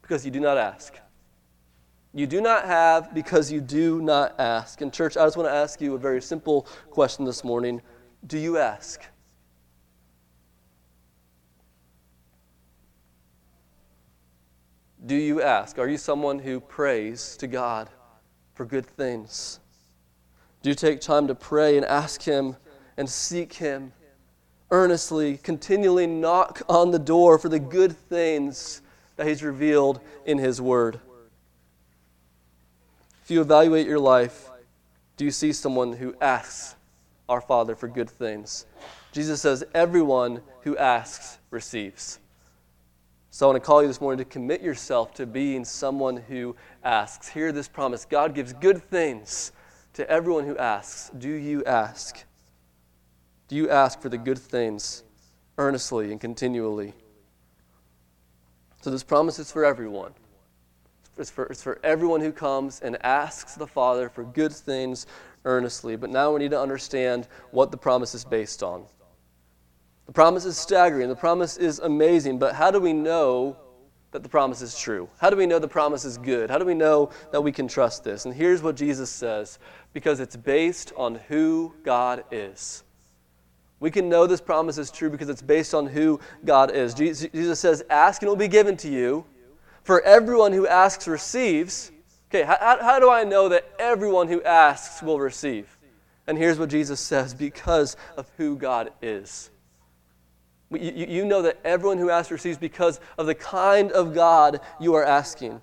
because 0.00 0.24
you 0.24 0.30
do 0.30 0.40
not 0.40 0.56
ask. 0.56 0.94
You 2.14 2.26
do 2.26 2.40
not 2.40 2.64
have 2.64 3.12
because 3.12 3.50
you 3.50 3.60
do 3.60 4.00
not 4.00 4.38
ask. 4.38 4.80
And, 4.80 4.92
church, 4.92 5.16
I 5.16 5.26
just 5.26 5.36
want 5.36 5.48
to 5.48 5.54
ask 5.54 5.80
you 5.80 5.94
a 5.94 5.98
very 5.98 6.22
simple 6.22 6.66
question 6.90 7.24
this 7.24 7.42
morning 7.42 7.82
Do 8.26 8.38
you 8.38 8.58
ask? 8.58 9.02
Do 15.04 15.16
you 15.16 15.42
ask? 15.42 15.78
Are 15.78 15.88
you 15.88 15.96
someone 15.96 16.38
who 16.38 16.60
prays 16.60 17.36
to 17.38 17.46
God 17.46 17.88
for 18.54 18.64
good 18.64 18.86
things? 18.86 19.58
Do 20.62 20.74
take 20.74 21.00
time 21.00 21.28
to 21.28 21.34
pray 21.34 21.76
and 21.76 21.86
ask 21.86 22.22
Him 22.22 22.56
and 22.96 23.08
seek 23.08 23.54
Him 23.54 23.92
earnestly, 24.70 25.38
continually 25.38 26.06
knock 26.06 26.62
on 26.68 26.90
the 26.90 26.98
door 26.98 27.38
for 27.38 27.48
the 27.48 27.60
good 27.60 27.96
things 27.96 28.82
that 29.16 29.26
He's 29.26 29.42
revealed 29.42 30.00
in 30.26 30.38
His 30.38 30.60
Word? 30.60 31.00
If 33.22 33.30
you 33.30 33.40
evaluate 33.40 33.86
your 33.86 33.98
life, 33.98 34.50
do 35.16 35.24
you 35.24 35.30
see 35.30 35.52
someone 35.52 35.92
who 35.92 36.14
asks 36.20 36.74
our 37.28 37.40
Father 37.40 37.76
for 37.76 37.86
good 37.86 38.10
things? 38.10 38.66
Jesus 39.12 39.40
says, 39.40 39.64
Everyone 39.74 40.40
who 40.62 40.76
asks 40.76 41.38
receives. 41.50 42.18
So 43.30 43.46
I 43.46 43.52
want 43.52 43.62
to 43.62 43.66
call 43.66 43.82
you 43.82 43.88
this 43.88 44.00
morning 44.00 44.18
to 44.18 44.24
commit 44.24 44.62
yourself 44.62 45.14
to 45.14 45.26
being 45.26 45.64
someone 45.64 46.16
who 46.16 46.56
asks. 46.82 47.28
Hear 47.28 47.52
this 47.52 47.68
promise 47.68 48.04
God 48.04 48.34
gives 48.34 48.52
good 48.52 48.82
things 48.90 49.52
to 49.94 50.08
everyone 50.10 50.44
who 50.44 50.56
asks. 50.56 51.10
Do 51.16 51.28
you 51.28 51.64
ask? 51.64 52.24
Do 53.48 53.56
you 53.56 53.70
ask 53.70 54.00
for 54.00 54.08
the 54.08 54.18
good 54.18 54.38
things 54.38 55.02
earnestly 55.56 56.12
and 56.12 56.20
continually? 56.20 56.94
So 58.82 58.90
this 58.90 59.02
promise 59.02 59.38
is 59.38 59.50
for 59.50 59.64
everyone. 59.64 60.12
It's 61.16 61.30
for, 61.30 61.46
it's 61.46 61.62
for 61.62 61.80
everyone 61.82 62.20
who 62.20 62.30
comes 62.30 62.80
and 62.80 62.96
asks 63.04 63.54
the 63.54 63.66
Father 63.66 64.08
for 64.08 64.22
good 64.22 64.52
things 64.52 65.06
earnestly. 65.44 65.96
But 65.96 66.10
now 66.10 66.32
we 66.32 66.38
need 66.38 66.52
to 66.52 66.60
understand 66.60 67.26
what 67.50 67.70
the 67.70 67.76
promise 67.76 68.14
is 68.14 68.24
based 68.24 68.62
on. 68.62 68.84
The 70.06 70.12
promise 70.12 70.44
is 70.44 70.56
staggering, 70.56 71.08
the 71.08 71.16
promise 71.16 71.56
is 71.56 71.80
amazing, 71.80 72.38
but 72.38 72.54
how 72.54 72.70
do 72.70 72.80
we 72.80 72.92
know 72.92 73.56
that 74.12 74.22
the 74.22 74.28
promise 74.28 74.62
is 74.62 74.78
true? 74.78 75.08
How 75.18 75.30
do 75.30 75.36
we 75.36 75.46
know 75.46 75.58
the 75.58 75.68
promise 75.68 76.04
is 76.04 76.18
good? 76.18 76.50
How 76.50 76.58
do 76.58 76.64
we 76.64 76.74
know 76.74 77.10
that 77.30 77.40
we 77.40 77.52
can 77.52 77.68
trust 77.68 78.04
this? 78.04 78.24
And 78.24 78.34
here's 78.34 78.62
what 78.62 78.76
Jesus 78.76 79.10
says 79.10 79.58
because 79.92 80.20
it's 80.20 80.36
based 80.36 80.92
on 80.96 81.16
who 81.28 81.74
God 81.84 82.24
is. 82.30 82.84
We 83.80 83.90
can 83.90 84.08
know 84.08 84.26
this 84.26 84.40
promise 84.40 84.76
is 84.78 84.90
true 84.90 85.08
because 85.08 85.28
it's 85.28 85.42
based 85.42 85.72
on 85.72 85.86
who 85.86 86.18
God 86.44 86.72
is. 86.72 86.94
Jesus 86.94 87.60
says, 87.60 87.84
Ask 87.90 88.22
and 88.22 88.26
it 88.26 88.30
will 88.30 88.36
be 88.36 88.48
given 88.48 88.76
to 88.78 88.88
you. 88.88 89.24
For 89.84 90.02
everyone 90.02 90.52
who 90.52 90.66
asks 90.66 91.06
receives. 91.06 91.92
Okay, 92.30 92.42
how, 92.42 92.56
how 92.60 92.98
do 92.98 93.08
I 93.08 93.24
know 93.24 93.48
that 93.48 93.64
everyone 93.78 94.28
who 94.28 94.42
asks 94.42 95.02
will 95.02 95.18
receive? 95.18 95.78
And 96.26 96.36
here's 96.36 96.58
what 96.58 96.68
Jesus 96.68 97.00
says 97.00 97.32
because 97.32 97.96
of 98.16 98.30
who 98.36 98.56
God 98.56 98.92
is. 99.00 99.50
You, 100.70 101.06
you 101.08 101.24
know 101.24 101.42
that 101.42 101.58
everyone 101.64 101.98
who 101.98 102.10
asks 102.10 102.30
receives 102.30 102.58
because 102.58 103.00
of 103.16 103.26
the 103.26 103.34
kind 103.34 103.90
of 103.92 104.14
God 104.14 104.60
you 104.78 104.94
are 104.94 105.04
asking. 105.04 105.60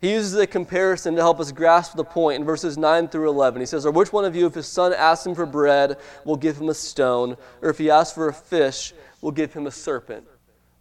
He 0.00 0.12
uses 0.12 0.34
a 0.34 0.46
comparison 0.46 1.14
to 1.14 1.22
help 1.22 1.40
us 1.40 1.52
grasp 1.52 1.96
the 1.96 2.04
point 2.04 2.40
in 2.40 2.44
verses 2.44 2.76
9 2.76 3.08
through 3.08 3.30
11. 3.30 3.60
He 3.60 3.66
says, 3.66 3.86
Or 3.86 3.90
which 3.90 4.12
one 4.12 4.24
of 4.24 4.36
you, 4.36 4.46
if 4.46 4.54
his 4.54 4.66
son 4.66 4.92
asks 4.92 5.26
him 5.26 5.34
for 5.34 5.46
bread, 5.46 5.96
will 6.24 6.36
give 6.36 6.58
him 6.58 6.68
a 6.68 6.74
stone? 6.74 7.36
Or 7.62 7.70
if 7.70 7.78
he 7.78 7.90
asks 7.90 8.14
for 8.14 8.28
a 8.28 8.34
fish, 8.34 8.92
will 9.22 9.30
give 9.30 9.54
him 9.54 9.66
a 9.66 9.70
serpent? 9.70 10.26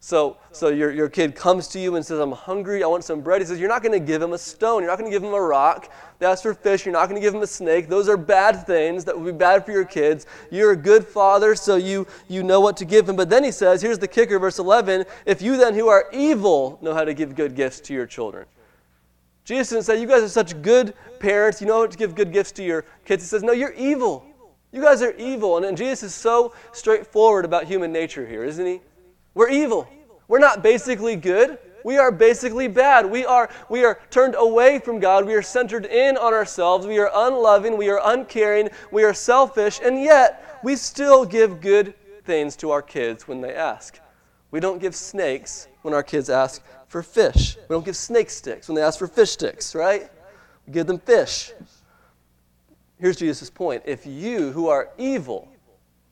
So, 0.05 0.37
so 0.51 0.67
your, 0.67 0.91
your 0.91 1.09
kid 1.09 1.33
comes 1.33 1.67
to 1.69 1.79
you 1.79 1.95
and 1.95 2.05
says, 2.05 2.19
I'm 2.19 2.31
hungry, 2.31 2.83
I 2.83 2.85
want 2.85 3.03
some 3.03 3.21
bread. 3.21 3.41
He 3.41 3.47
says, 3.47 3.59
You're 3.59 3.69
not 3.69 3.81
going 3.81 3.99
to 3.99 4.05
give 4.05 4.21
him 4.21 4.33
a 4.33 4.37
stone. 4.37 4.83
You're 4.83 4.91
not 4.91 4.99
going 4.99 5.09
to 5.09 5.15
give 5.15 5.23
him 5.23 5.33
a 5.33 5.41
rock. 5.41 5.91
That's 6.19 6.43
for 6.43 6.53
fish. 6.53 6.85
You're 6.85 6.93
not 6.93 7.09
going 7.09 7.19
to 7.19 7.25
give 7.25 7.33
him 7.33 7.41
a 7.41 7.47
snake. 7.47 7.87
Those 7.87 8.07
are 8.07 8.15
bad 8.15 8.67
things 8.67 9.03
that 9.05 9.19
would 9.19 9.25
be 9.25 9.35
bad 9.35 9.65
for 9.65 9.71
your 9.71 9.83
kids. 9.83 10.27
You're 10.51 10.73
a 10.73 10.75
good 10.75 11.07
father, 11.07 11.55
so 11.55 11.77
you, 11.77 12.05
you 12.27 12.43
know 12.43 12.61
what 12.61 12.77
to 12.77 12.85
give 12.85 13.09
him. 13.09 13.15
But 13.15 13.31
then 13.31 13.43
he 13.43 13.51
says, 13.51 13.81
Here's 13.81 13.97
the 13.97 14.07
kicker, 14.07 14.37
verse 14.37 14.59
11 14.59 15.05
If 15.25 15.41
you 15.41 15.57
then 15.57 15.73
who 15.73 15.87
are 15.87 16.05
evil 16.13 16.77
know 16.83 16.93
how 16.93 17.03
to 17.03 17.15
give 17.15 17.33
good 17.33 17.55
gifts 17.55 17.79
to 17.79 17.93
your 17.95 18.05
children. 18.05 18.45
Jesus 19.43 19.69
didn't 19.69 19.85
say, 19.85 19.99
You 19.99 20.05
guys 20.05 20.21
are 20.21 20.29
such 20.29 20.61
good 20.61 20.93
parents. 21.19 21.61
You 21.61 21.65
know 21.65 21.79
how 21.79 21.87
to 21.87 21.97
give 21.97 22.13
good 22.13 22.31
gifts 22.31 22.51
to 22.51 22.63
your 22.63 22.85
kids. 23.05 23.23
He 23.23 23.27
says, 23.27 23.41
No, 23.41 23.53
you're 23.53 23.73
evil. 23.73 24.23
You 24.71 24.83
guys 24.83 25.01
are 25.01 25.13
evil. 25.13 25.57
And, 25.57 25.65
and 25.65 25.75
Jesus 25.75 26.03
is 26.03 26.13
so 26.13 26.53
straightforward 26.73 27.43
about 27.43 27.63
human 27.63 27.91
nature 27.91 28.27
here, 28.27 28.43
isn't 28.43 28.67
he? 28.67 28.81
We're 29.35 29.49
evil. 29.49 29.87
We're 30.27 30.39
not 30.39 30.63
basically 30.63 31.15
good. 31.15 31.59
We 31.83 31.97
are 31.97 32.11
basically 32.11 32.67
bad. 32.67 33.05
We 33.05 33.25
are, 33.25 33.47
we 33.69 33.85
are 33.85 33.99
turned 34.09 34.33
away 34.35 34.79
from 34.79 34.99
God. 34.99 35.27
We 35.27 35.35
are 35.35 35.43
centered 35.43 35.85
in 35.85 36.17
on 36.17 36.33
ourselves. 36.33 36.87
We 36.87 36.97
are 36.97 37.11
unloving. 37.13 37.77
We 37.77 37.89
are 37.89 38.01
uncaring. 38.03 38.69
We 38.91 39.03
are 39.03 39.13
selfish. 39.13 39.79
And 39.83 40.01
yet, 40.01 40.59
we 40.63 40.75
still 40.77 41.25
give 41.25 41.61
good 41.61 41.93
things 42.23 42.55
to 42.55 42.71
our 42.71 42.81
kids 42.81 43.27
when 43.27 43.39
they 43.39 43.53
ask. 43.53 43.99
We 44.49 44.59
don't 44.59 44.79
give 44.79 44.95
snakes 44.95 45.67
when 45.83 45.93
our 45.93 46.01
kids 46.01 46.27
ask 46.29 46.63
for 46.87 47.03
fish. 47.03 47.57
We 47.69 47.73
don't 47.75 47.85
give 47.85 47.95
snake 47.95 48.31
sticks 48.31 48.67
when 48.67 48.75
they 48.75 48.81
ask 48.81 48.97
for 48.97 49.07
fish 49.07 49.31
sticks, 49.31 49.75
right? 49.75 50.09
We 50.65 50.73
give 50.73 50.87
them 50.87 50.97
fish. 50.97 51.51
Here's 52.97 53.17
Jesus' 53.17 53.51
point. 53.51 53.83
If 53.85 54.07
you, 54.07 54.51
who 54.53 54.69
are 54.69 54.89
evil, 54.97 55.49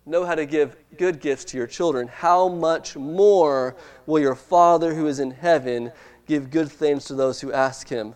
know 0.05 0.25
how 0.25 0.35
to 0.35 0.45
give 0.45 0.75
good 0.97 1.19
gifts 1.19 1.45
to 1.45 1.57
your 1.57 1.67
children, 1.67 2.07
how 2.07 2.47
much 2.47 2.95
more 2.95 3.75
will 4.05 4.19
your 4.19 4.35
Father 4.35 4.93
who 4.93 5.07
is 5.07 5.19
in 5.19 5.31
heaven 5.31 5.91
give 6.27 6.51
good 6.51 6.71
things 6.71 7.05
to 7.05 7.15
those 7.15 7.41
who 7.41 7.51
ask 7.51 7.87
him? 7.87 8.15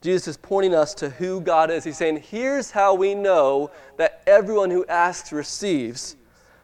Jesus 0.00 0.28
is 0.28 0.36
pointing 0.36 0.74
us 0.74 0.94
to 0.94 1.10
who 1.10 1.40
God 1.40 1.70
is. 1.70 1.82
He's 1.84 1.96
saying, 1.96 2.22
here's 2.28 2.70
how 2.70 2.94
we 2.94 3.14
know 3.14 3.70
that 3.96 4.22
everyone 4.26 4.70
who 4.70 4.86
asks 4.86 5.32
receives. 5.32 6.16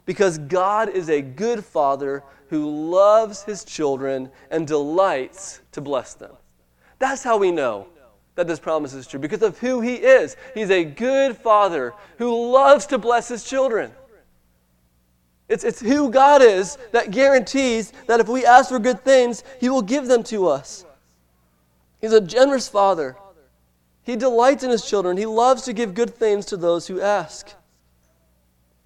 Because 0.06 0.38
God 0.38 0.88
is 0.88 1.08
a 1.08 1.22
good 1.22 1.64
Father 1.64 2.22
who 2.48 2.90
loves 2.90 3.42
his 3.42 3.64
children 3.64 4.30
and 4.50 4.66
delights 4.66 5.60
to 5.72 5.80
bless 5.80 6.14
them. 6.14 6.32
That's 6.98 7.22
how 7.22 7.38
we 7.38 7.50
know 7.50 7.88
that 8.34 8.46
this 8.46 8.58
promise 8.58 8.94
is 8.94 9.06
true 9.06 9.20
because 9.20 9.42
of 9.42 9.58
who 9.58 9.80
he 9.80 9.94
is. 9.94 10.36
He's 10.54 10.70
a 10.70 10.84
good 10.84 11.36
father 11.36 11.92
who 12.18 12.52
loves 12.52 12.86
to 12.86 12.98
bless 12.98 13.28
his 13.28 13.44
children. 13.44 13.92
It's, 15.48 15.62
it's 15.62 15.80
who 15.80 16.10
God 16.10 16.42
is 16.42 16.78
that 16.92 17.10
guarantees 17.10 17.92
that 18.06 18.20
if 18.20 18.28
we 18.28 18.46
ask 18.46 18.70
for 18.70 18.78
good 18.78 19.04
things, 19.04 19.44
he 19.60 19.68
will 19.68 19.82
give 19.82 20.06
them 20.06 20.22
to 20.24 20.48
us. 20.48 20.84
He's 22.00 22.12
a 22.12 22.20
generous 22.20 22.68
father. 22.68 23.16
He 24.02 24.16
delights 24.16 24.62
in 24.62 24.70
his 24.70 24.84
children. 24.84 25.16
He 25.16 25.26
loves 25.26 25.62
to 25.62 25.72
give 25.72 25.94
good 25.94 26.14
things 26.14 26.46
to 26.46 26.56
those 26.56 26.86
who 26.86 27.00
ask. 27.00 27.54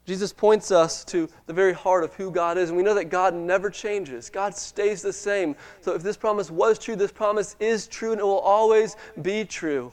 Jesus 0.08 0.32
points 0.32 0.70
us 0.70 1.04
to 1.04 1.28
the 1.44 1.52
very 1.52 1.74
heart 1.74 2.02
of 2.02 2.14
who 2.14 2.30
God 2.30 2.56
is, 2.56 2.70
and 2.70 2.78
we 2.78 2.82
know 2.82 2.94
that 2.94 3.10
God 3.10 3.34
never 3.34 3.68
changes. 3.68 4.30
God 4.30 4.56
stays 4.56 5.02
the 5.02 5.12
same. 5.12 5.54
So 5.82 5.94
if 5.94 6.02
this 6.02 6.16
promise 6.16 6.50
was 6.50 6.78
true, 6.78 6.96
this 6.96 7.12
promise 7.12 7.56
is 7.60 7.86
true, 7.86 8.12
and 8.12 8.20
it 8.20 8.24
will 8.24 8.38
always 8.38 8.96
be 9.20 9.44
true. 9.44 9.92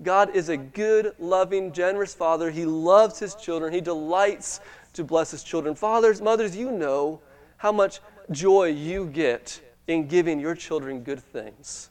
God 0.00 0.30
is 0.32 0.48
a 0.48 0.56
good, 0.56 1.12
loving, 1.18 1.72
generous 1.72 2.14
Father. 2.14 2.52
He 2.52 2.64
loves 2.64 3.18
His 3.18 3.34
children, 3.34 3.72
He 3.72 3.80
delights 3.80 4.60
to 4.92 5.02
bless 5.02 5.32
His 5.32 5.42
children. 5.42 5.74
Fathers, 5.74 6.22
mothers, 6.22 6.54
you 6.54 6.70
know 6.70 7.20
how 7.56 7.72
much 7.72 7.98
joy 8.30 8.66
you 8.66 9.06
get 9.06 9.60
in 9.88 10.06
giving 10.06 10.38
your 10.38 10.54
children 10.54 11.00
good 11.00 11.18
things. 11.18 11.90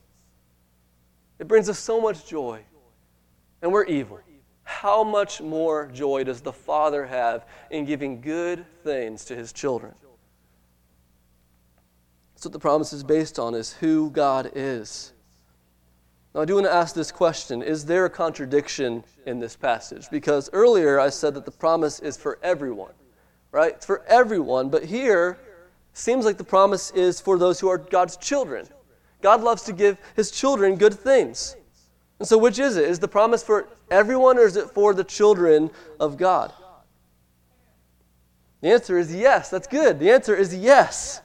It 1.37 1.49
brings 1.49 1.67
us 1.67 1.79
so 1.79 1.99
much 1.99 2.25
joy, 2.25 2.61
and 3.61 3.73
we're 3.73 3.83
evil 3.83 4.21
how 4.67 5.01
much 5.01 5.39
more 5.39 5.89
joy 5.93 6.25
does 6.25 6.41
the 6.41 6.51
Father 6.51 7.05
have 7.05 7.45
in 7.71 7.85
giving 7.85 8.19
good 8.19 8.65
things 8.83 9.23
to 9.23 9.33
his 9.33 9.53
children? 9.53 9.93
That's 12.35 12.43
what 12.43 12.51
the 12.51 12.59
promise 12.59 12.91
is 12.91 13.01
based 13.01 13.39
on, 13.39 13.55
is 13.55 13.71
who 13.71 14.09
God 14.11 14.51
is. 14.55 15.13
Now, 16.35 16.41
I 16.41 16.45
do 16.45 16.55
want 16.55 16.65
to 16.65 16.73
ask 16.73 16.93
this 16.93 17.13
question 17.13 17.63
Is 17.63 17.85
there 17.85 18.03
a 18.03 18.09
contradiction 18.09 19.05
in 19.25 19.39
this 19.39 19.55
passage? 19.55 20.07
Because 20.11 20.49
earlier 20.51 20.99
I 20.99 21.09
said 21.09 21.33
that 21.35 21.45
the 21.45 21.51
promise 21.51 22.01
is 22.01 22.17
for 22.17 22.37
everyone, 22.43 22.93
right? 23.53 23.71
It's 23.71 23.85
for 23.85 24.03
everyone, 24.05 24.69
but 24.69 24.83
here 24.83 25.39
seems 25.93 26.25
like 26.25 26.37
the 26.37 26.43
promise 26.43 26.91
is 26.91 27.21
for 27.21 27.37
those 27.37 27.57
who 27.61 27.69
are 27.69 27.77
God's 27.77 28.17
children. 28.17 28.67
God 29.21 29.41
loves 29.41 29.63
to 29.63 29.71
give 29.71 29.97
his 30.17 30.29
children 30.29 30.75
good 30.75 30.93
things. 30.93 31.55
And 32.19 32.27
so, 32.27 32.37
which 32.37 32.59
is 32.59 32.77
it? 32.77 32.85
Is 32.89 32.99
the 32.99 33.07
promise 33.07 33.43
for 33.43 33.67
everyone 33.91 34.37
or 34.37 34.45
is 34.45 34.55
it 34.55 34.71
for 34.71 34.93
the 34.93 35.03
children 35.03 35.69
of 35.99 36.17
God? 36.17 36.51
The 38.61 38.69
answer 38.69 38.97
is 38.97 39.13
yes. 39.13 39.49
That's 39.49 39.67
good. 39.67 39.99
The 39.99 40.11
answer 40.11 40.35
is 40.35 40.53
yes. 40.55 41.21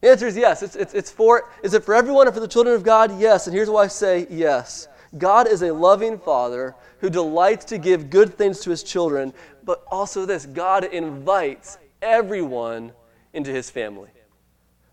The 0.00 0.10
answer 0.10 0.26
is 0.26 0.36
yes. 0.36 0.62
It's, 0.62 0.76
it's, 0.76 0.94
it's 0.94 1.10
for, 1.10 1.50
is 1.62 1.74
it 1.74 1.84
for 1.84 1.94
everyone 1.94 2.26
or 2.26 2.32
for 2.32 2.40
the 2.40 2.48
children 2.48 2.74
of 2.74 2.82
God? 2.82 3.18
Yes. 3.20 3.46
And 3.46 3.54
here's 3.54 3.68
why 3.68 3.84
I 3.84 3.88
say 3.88 4.26
yes. 4.30 4.88
God 5.18 5.46
is 5.46 5.62
a 5.62 5.72
loving 5.72 6.18
Father 6.18 6.74
who 7.00 7.10
delights 7.10 7.66
to 7.66 7.78
give 7.78 8.08
good 8.08 8.34
things 8.34 8.60
to 8.60 8.70
his 8.70 8.82
children, 8.82 9.34
but 9.64 9.84
also 9.88 10.24
this 10.24 10.46
God 10.46 10.84
invites 10.84 11.76
everyone 12.00 12.92
into 13.34 13.50
his 13.50 13.68
family. 13.68 14.08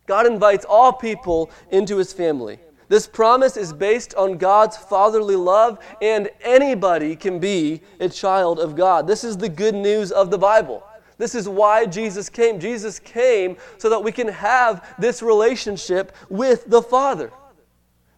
God 0.08 0.26
invites 0.26 0.66
all 0.66 0.92
people 0.92 1.52
into 1.70 1.98
his 1.98 2.12
family. 2.12 2.60
This 2.90 3.08
promise 3.08 3.58
is 3.58 3.74
based 3.74 4.16
on 4.16 4.38
God's 4.38 4.78
fatherly 4.78 5.36
love, 5.36 5.80
and 6.02 6.30
anybody 6.42 7.16
can 7.16 7.40
be 7.40 7.82
a 8.00 8.08
child 8.08 8.60
of 8.60 8.76
God. 8.76 9.08
This 9.08 9.24
is 9.24 9.38
the 9.38 9.50
good 9.50 9.76
news 9.76 10.12
of 10.12 10.32
the 10.32 10.38
Bible. 10.38 10.84
This 11.18 11.36
is 11.36 11.50
why 11.50 11.86
Jesus 11.86 12.30
came. 12.30 12.60
Jesus 12.60 13.00
came 13.00 13.58
so 13.78 13.90
that 13.90 14.04
we 14.04 14.12
can 14.12 14.28
have 14.28 14.96
this 15.00 15.22
relationship 15.22 16.16
with 16.30 16.66
the 16.68 16.82
Father. 16.82 17.32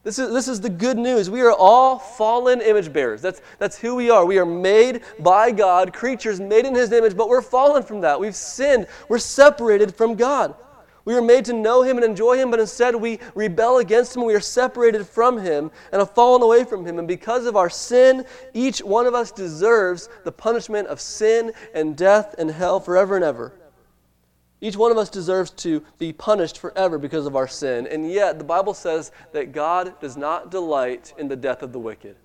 This 0.04 0.18
is, 0.18 0.32
this 0.32 0.48
is 0.48 0.62
the 0.62 0.70
good 0.70 0.98
news. 0.98 1.30
We 1.30 1.42
are 1.42 1.52
all 1.52 2.00
fallen 2.00 2.62
image 2.62 2.92
bearers. 2.94 3.22
That's, 3.22 3.42
that's 3.58 3.78
who 3.78 3.96
we 3.96 4.10
are. 4.10 4.26
We 4.26 4.38
are 4.38 4.46
made 4.46 5.02
by 5.20 5.52
God, 5.52 5.94
creatures 5.94 6.40
made 6.40 6.66
in 6.66 6.76
His 6.76 6.92
image, 6.92 7.18
but 7.18 7.28
we're 7.28 7.42
fallen 7.42 7.84
from 7.84 8.02
that. 8.02 8.20
We've 8.20 8.36
sinned. 8.36 8.88
We're 9.08 9.20
separated 9.20 9.96
from 9.96 10.16
God. 10.16 10.56
We 11.06 11.14
were 11.14 11.22
made 11.22 11.46
to 11.46 11.54
know 11.54 11.82
Him 11.82 11.98
and 11.98 12.06
enjoy 12.06 12.38
Him, 12.38 12.52
but 12.52 12.60
instead 12.60 12.96
we 12.96 13.20
rebel 13.36 13.78
against 13.78 14.16
Him. 14.16 14.26
We 14.26 14.36
are 14.36 14.40
separated 14.40 15.08
from 15.08 15.40
Him 15.40 15.72
and 15.92 16.00
have 16.00 16.14
fallen 16.14 16.42
away 16.42 16.64
from 16.64 16.86
Him. 16.86 17.00
And 17.00 17.08
because 17.08 17.46
of 17.46 17.56
our 17.56 17.70
sin, 17.70 18.26
each 18.54 18.80
one 18.80 19.06
of 19.06 19.14
us 19.14 19.32
deserves 19.32 20.10
the 20.24 20.32
punishment 20.32 20.88
of 20.88 21.00
sin 21.00 21.54
and 21.74 21.96
death 21.96 22.36
and 22.38 22.52
hell 22.52 22.80
forever 22.80 23.16
and 23.16 23.24
ever. 23.24 23.54
Each 24.62 24.76
one 24.76 24.92
of 24.92 24.98
us 24.98 25.10
deserves 25.10 25.52
to 25.52 25.82
be 25.98 26.12
punished 26.12 26.58
forever 26.58 26.98
because 26.98 27.26
of 27.26 27.36
our 27.36 27.48
sin. 27.48 27.88
And 27.88 28.12
yet, 28.12 28.38
the 28.38 28.44
Bible 28.44 28.74
says 28.74 29.12
that 29.32 29.54
God 29.54 30.00
does 30.02 30.18
not 30.18 30.52
delight 30.52 31.14
in 31.18 31.30
the 31.30 31.36
death 31.38 31.64
of 31.64 31.72
the 31.72 31.80
wicked. 31.80 32.18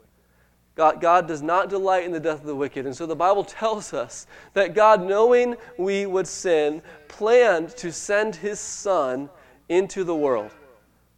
God, 0.75 1.01
God 1.01 1.29
does 1.29 1.41
not 1.41 1.69
delight 1.69 2.05
in 2.05 2.11
the 2.11 2.19
death 2.19 2.41
of 2.41 2.47
the 2.47 2.55
wicked. 2.55 2.85
And 2.85 2.97
so 2.97 3.07
the 3.07 3.15
Bible 3.15 3.45
tells 3.45 3.95
us 3.95 4.27
that 4.55 4.75
God, 4.75 5.07
knowing 5.07 5.57
we 5.79 6.05
would 6.05 6.27
sin, 6.27 6.83
planned 7.07 7.71
to 7.77 7.93
send 7.93 8.35
his 8.37 8.59
Son 8.59 9.31
into 9.69 10.03
the 10.03 10.15
world. 10.15 10.51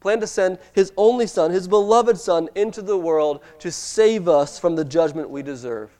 Planned 0.01 0.21
to 0.21 0.27
send 0.27 0.59
his 0.75 0.92
only 0.97 1.27
Son, 1.27 1.51
his 1.51 1.66
beloved 1.66 2.19
Son, 2.19 2.51
into 2.55 2.83
the 2.83 2.99
world 2.99 3.40
to 3.61 3.73
save 3.73 4.29
us 4.29 4.59
from 4.59 4.77
the 4.77 4.85
judgment 4.85 5.31
we 5.31 5.42
deserve. 5.42 5.90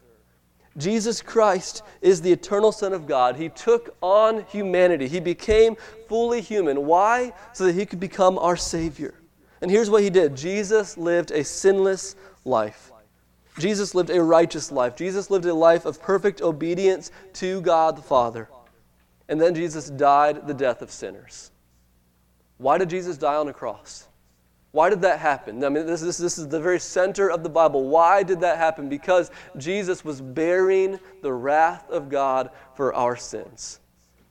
Jesus 0.77 1.23
Christ 1.23 1.83
is 2.03 2.21
the 2.21 2.31
eternal 2.31 2.71
Son 2.71 2.93
of 2.93 3.07
God. 3.07 3.37
He 3.37 3.49
took 3.49 3.97
on 4.03 4.45
humanity. 4.49 5.09
He 5.09 5.21
became 5.21 5.77
fully 6.07 6.43
human. 6.43 6.85
Why? 6.85 7.33
So 7.55 7.65
that 7.65 7.75
he 7.75 7.87
could 7.87 8.01
become 8.01 8.37
our 8.39 8.59
Savior. 8.59 9.15
And 9.63 9.71
here's 9.71 9.89
what 9.89 10.03
he 10.03 10.11
did 10.11 10.37
Jesus 10.37 10.99
lived 10.99 11.31
a 11.31 11.43
sinless 11.43 12.17
life. 12.45 12.93
Jesus 13.59 13.95
lived 13.95 14.11
a 14.11 14.23
righteous 14.23 14.71
life. 14.71 14.97
Jesus 14.97 15.31
lived 15.31 15.47
a 15.47 15.55
life 15.55 15.87
of 15.87 16.01
perfect 16.01 16.43
obedience 16.43 17.11
to 17.35 17.61
God 17.63 17.97
the 17.97 18.03
Father. 18.03 18.49
And 19.29 19.41
then 19.41 19.55
Jesus 19.55 19.89
died 19.91 20.47
the 20.47 20.55
death 20.55 20.83
of 20.83 20.91
sinners. 20.91 21.51
Why 22.59 22.79
did 22.79 22.91
Jesus 22.91 23.17
die 23.17 23.35
on 23.35 23.49
a 23.49 23.53
cross? 23.53 24.09
Why 24.73 24.91
did 24.91 25.01
that 25.03 25.21
happen? 25.21 25.65
I 25.65 25.71
mean, 25.71 25.87
this, 25.87 26.03
this, 26.03 26.19
this 26.19 26.37
is 26.37 26.49
the 26.49 26.61
very 26.61 26.79
center 26.79 27.31
of 27.31 27.43
the 27.43 27.49
Bible. 27.49 27.89
Why 27.89 28.23
did 28.23 28.41
that 28.41 28.59
happen? 28.59 28.91
Because 28.91 29.31
Jesus 29.57 30.05
was 30.05 30.21
bearing 30.21 31.01
the 31.23 31.33
wrath 31.33 31.89
of 31.89 32.11
God 32.11 32.51
for 32.75 32.93
our 32.95 33.17
sins. 33.17 33.81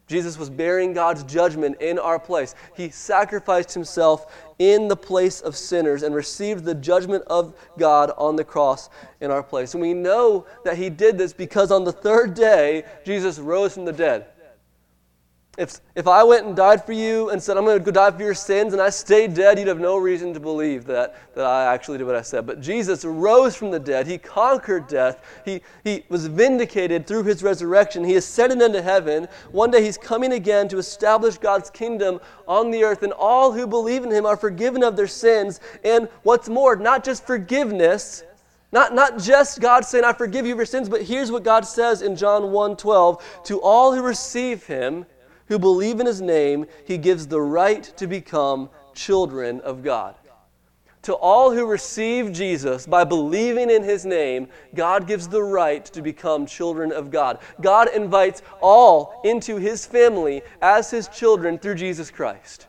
Jesus 0.08 0.38
was 0.38 0.50
bearing 0.50 0.94
God's 0.94 1.24
judgment 1.24 1.82
in 1.82 1.98
our 1.98 2.20
place. 2.20 2.54
He 2.76 2.90
sacrificed 2.90 3.74
himself 3.74 4.32
in 4.60 4.88
the 4.88 4.96
place 4.96 5.42
of 5.42 5.56
sinners 5.56 6.04
and 6.04 6.14
received 6.14 6.64
the 6.64 6.76
judgment 6.76 7.24
of 7.28 7.56
God 7.78 8.12
on 8.18 8.36
the 8.36 8.44
cross 8.44 8.90
in 9.20 9.32
our 9.32 9.42
place. 9.42 9.74
And 9.74 9.82
we 9.82 9.94
know 9.94 10.46
that 10.64 10.78
he 10.78 10.90
did 10.90 11.18
this 11.18 11.34
because 11.34 11.72
on 11.72 11.84
the 11.84 11.92
third 11.92 12.36
day, 12.36 12.84
Jesus 13.04 13.40
rose 13.40 13.74
from 13.74 13.86
the 13.86 13.94
dead. 13.94 14.28
If, 15.58 15.80
if 15.96 16.06
I 16.06 16.22
went 16.24 16.46
and 16.46 16.56
died 16.56 16.86
for 16.86 16.92
you 16.92 17.30
and 17.30 17.42
said, 17.42 17.56
I'm 17.56 17.64
going 17.64 17.80
to 17.80 17.84
go 17.84 17.92
die 17.92 18.12
for 18.12 18.22
your 18.22 18.34
sins, 18.34 18.74
and 18.74 18.82
I 18.82 18.90
stayed 18.90 19.34
dead, 19.34 19.58
you'd 19.58 19.70
have 19.70 19.80
no 19.80 19.96
reason 19.96 20.34
to 20.34 20.40
believe 20.40 20.86
that, 20.86 21.16
that 21.34 21.46
I 21.46 21.74
actually 21.74 21.98
did 21.98 22.04
what 22.04 22.16
I 22.16 22.24
said. 22.24 22.46
But 22.46 22.60
Jesus 22.60 23.06
rose 23.06 23.56
from 23.56 23.72
the 23.72 23.80
dead. 23.80 24.06
He 24.06 24.18
conquered 24.18 24.88
death. 24.88 25.24
He, 25.46 25.62
he 25.86 26.04
was 26.10 26.28
vindicated 26.28 27.08
through 27.08 27.24
his 27.24 27.42
resurrection. 27.42 28.04
He 28.04 28.16
ascended 28.16 28.62
into 28.62 28.82
heaven. 28.82 29.30
One 29.52 29.72
day 29.72 29.82
he's 29.82 29.98
coming 29.98 30.34
again 30.34 30.68
to 30.70 30.78
establish 30.78 31.38
God's 31.38 31.70
kingdom 31.70 32.20
on 32.50 32.70
the 32.70 32.84
earth, 32.84 33.04
and 33.04 33.14
all 33.14 33.54
who 33.54 33.66
believe 33.66 34.04
in 34.04 34.12
him 34.12 34.26
are 34.26 34.38
forgiven 34.38 34.84
of 34.84 34.98
their 34.98 35.08
sins. 35.08 35.62
And 35.86 36.10
what's 36.24 36.50
more, 36.50 36.76
not 36.76 37.06
just 37.06 37.26
forgiveness, 37.26 38.24
not, 38.74 38.94
not 38.94 39.20
just 39.20 39.62
God 39.62 39.86
saying, 39.86 40.04
I 40.04 40.12
forgive 40.12 40.46
you 40.46 40.54
for 40.54 40.66
sins, 40.66 40.90
but 40.90 41.02
here's 41.02 41.32
what 41.32 41.44
God 41.44 41.66
says 41.66 42.02
in 42.02 42.18
John 42.18 42.52
1 42.52 42.76
12. 42.76 43.44
To 43.46 43.62
all 43.62 43.96
who 43.96 44.02
receive 44.02 44.66
him, 44.66 45.06
who 45.48 45.60
believe 45.60 46.00
in 46.00 46.06
his 46.06 46.22
name, 46.22 46.66
he 46.86 46.98
gives 46.98 47.28
the 47.28 47.42
right 47.42 47.84
to 47.98 48.08
become 48.08 48.70
children 48.94 49.62
of 49.62 49.84
God. 49.84 50.16
To 51.04 51.14
all 51.14 51.52
who 51.52 51.68
receive 51.68 52.32
Jesus 52.32 52.88
by 52.88 53.04
believing 53.04 53.70
in 53.70 53.84
his 53.84 54.06
name, 54.06 54.48
God 54.74 55.06
gives 55.06 55.28
the 55.28 55.44
right 55.44 55.86
to 55.86 56.02
become 56.02 56.48
children 56.48 56.92
of 56.92 57.12
God. 57.12 57.38
God 57.62 57.90
invites 57.94 58.42
all 58.60 59.22
into 59.24 59.58
his 59.58 59.86
family 59.86 60.42
as 60.64 60.90
his 60.90 61.08
children 61.10 61.60
through 61.60 61.76
Jesus 61.76 62.10
Christ. 62.10 62.66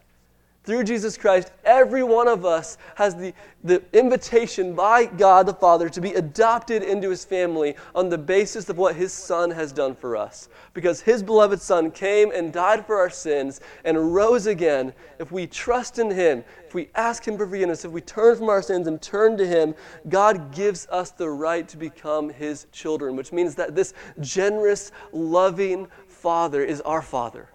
Through 0.66 0.82
Jesus 0.82 1.16
Christ, 1.16 1.52
every 1.64 2.02
one 2.02 2.26
of 2.26 2.44
us 2.44 2.76
has 2.96 3.14
the, 3.14 3.32
the 3.62 3.80
invitation 3.92 4.74
by 4.74 5.06
God 5.06 5.46
the 5.46 5.54
Father 5.54 5.88
to 5.88 6.00
be 6.00 6.14
adopted 6.14 6.82
into 6.82 7.08
his 7.08 7.24
family 7.24 7.76
on 7.94 8.08
the 8.08 8.18
basis 8.18 8.68
of 8.68 8.76
what 8.76 8.96
his 8.96 9.12
Son 9.12 9.52
has 9.52 9.70
done 9.70 9.94
for 9.94 10.16
us. 10.16 10.48
Because 10.74 11.00
his 11.00 11.22
beloved 11.22 11.62
Son 11.62 11.92
came 11.92 12.32
and 12.32 12.52
died 12.52 12.84
for 12.84 12.98
our 12.98 13.08
sins 13.08 13.60
and 13.84 14.12
rose 14.12 14.48
again. 14.48 14.92
If 15.20 15.30
we 15.30 15.46
trust 15.46 16.00
in 16.00 16.10
him, 16.10 16.42
if 16.66 16.74
we 16.74 16.88
ask 16.96 17.24
him 17.24 17.38
for 17.38 17.46
forgiveness, 17.46 17.84
if 17.84 17.92
we 17.92 18.00
turn 18.00 18.36
from 18.36 18.48
our 18.48 18.60
sins 18.60 18.88
and 18.88 19.00
turn 19.00 19.36
to 19.36 19.46
him, 19.46 19.72
God 20.08 20.52
gives 20.52 20.88
us 20.90 21.12
the 21.12 21.30
right 21.30 21.68
to 21.68 21.76
become 21.76 22.28
his 22.28 22.66
children, 22.72 23.14
which 23.14 23.32
means 23.32 23.54
that 23.54 23.76
this 23.76 23.94
generous, 24.18 24.90
loving 25.12 25.86
Father 26.08 26.64
is 26.64 26.80
our 26.80 27.02
Father. 27.02 27.50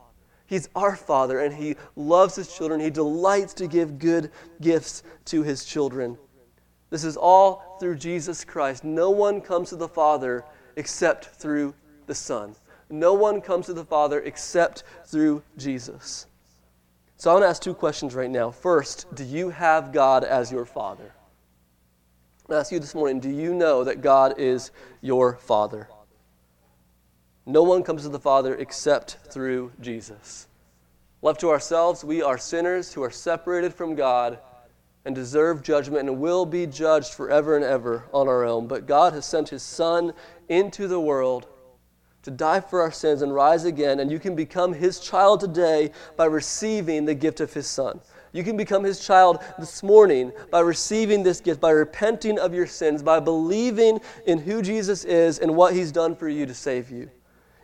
He's 0.52 0.68
our 0.76 0.98
Father, 0.98 1.40
and 1.40 1.56
He 1.56 1.78
loves 1.96 2.36
His 2.36 2.54
children. 2.54 2.82
He 2.82 2.90
delights 2.90 3.54
to 3.54 3.68
give 3.68 3.98
good 3.98 4.32
gifts 4.60 5.02
to 5.28 5.44
His 5.44 5.64
children. 5.64 6.18
This 6.90 7.06
is 7.06 7.16
all 7.16 7.78
through 7.80 7.96
Jesus 7.96 8.44
Christ. 8.44 8.84
No 8.84 9.12
one 9.12 9.40
comes 9.40 9.70
to 9.70 9.78
the 9.78 9.88
Father 9.88 10.44
except 10.76 11.28
through 11.28 11.74
the 12.06 12.14
Son. 12.14 12.54
No 12.90 13.14
one 13.14 13.40
comes 13.40 13.68
to 13.68 13.74
the 13.74 13.86
Father 13.86 14.20
except 14.20 14.84
through 15.06 15.42
Jesus. 15.56 16.28
So 17.16 17.30
I 17.30 17.34
want 17.36 17.46
to 17.46 17.48
ask 17.48 17.62
two 17.62 17.74
questions 17.74 18.14
right 18.14 18.30
now. 18.30 18.52
First, 18.52 19.06
do 19.16 19.24
you 19.24 19.52
have 19.52 19.94
God 19.94 20.26
as 20.26 20.52
your 20.52 20.66
Father? 20.66 21.14
I 22.50 22.56
ask 22.56 22.74
you 22.74 22.80
this 22.80 22.94
morning 22.94 23.22
do 23.22 23.30
you 23.30 23.54
know 23.54 23.86
that 23.86 24.02
God 24.02 24.34
is 24.38 24.72
your 25.00 25.38
Father? 25.38 25.88
No 27.52 27.64
one 27.64 27.84
comes 27.84 28.04
to 28.04 28.10
the 28.10 28.18
Father 28.18 28.56
except 28.56 29.18
through 29.30 29.74
Jesus. 29.82 30.48
Left 31.22 31.42
to 31.42 31.50
ourselves, 31.50 32.02
we 32.02 32.22
are 32.22 32.38
sinners 32.38 32.94
who 32.94 33.04
are 33.04 33.12
separated 33.12 33.74
from 33.74 33.94
God 33.94 34.40
and 35.04 35.14
deserve 35.14 35.62
judgment 35.62 36.08
and 36.08 36.22
will 36.22 36.46
be 36.46 36.66
judged 36.66 37.14
forever 37.14 37.58
and 37.58 37.66
ever 37.66 38.06
on 38.14 38.30
our 38.30 38.46
own. 38.46 38.68
But 38.68 38.88
God 38.88 39.12
has 39.12 39.26
sent 39.26 39.50
His 39.50 39.64
Son 39.64 40.14
into 40.48 40.88
the 40.88 41.02
world 41.02 41.48
to 42.24 42.32
die 42.32 42.62
for 42.62 42.80
our 42.80 42.92
sins 42.92 43.22
and 43.22 43.36
rise 43.36 43.66
again, 43.66 44.00
and 44.00 44.10
you 44.10 44.18
can 44.18 44.34
become 44.34 44.72
His 44.72 45.02
child 45.02 45.42
today 45.42 45.92
by 46.16 46.28
receiving 46.28 47.04
the 47.04 47.16
gift 47.16 47.42
of 47.42 47.54
His 47.54 47.68
Son. 47.68 48.00
You 48.32 48.46
can 48.46 48.56
become 48.56 48.86
His 48.86 49.06
child 49.06 49.40
this 49.60 49.84
morning 49.84 50.32
by 50.52 50.62
receiving 50.62 51.22
this 51.22 51.42
gift, 51.42 51.60
by 51.60 51.72
repenting 51.72 52.40
of 52.40 52.54
your 52.54 52.68
sins, 52.68 53.04
by 53.04 53.20
believing 53.20 54.00
in 54.26 54.38
who 54.38 54.62
Jesus 54.62 55.04
is 55.04 55.40
and 55.40 55.54
what 55.54 55.74
He's 55.74 55.92
done 55.92 56.16
for 56.16 56.30
you 56.30 56.46
to 56.46 56.54
save 56.54 56.90
you. 56.90 57.12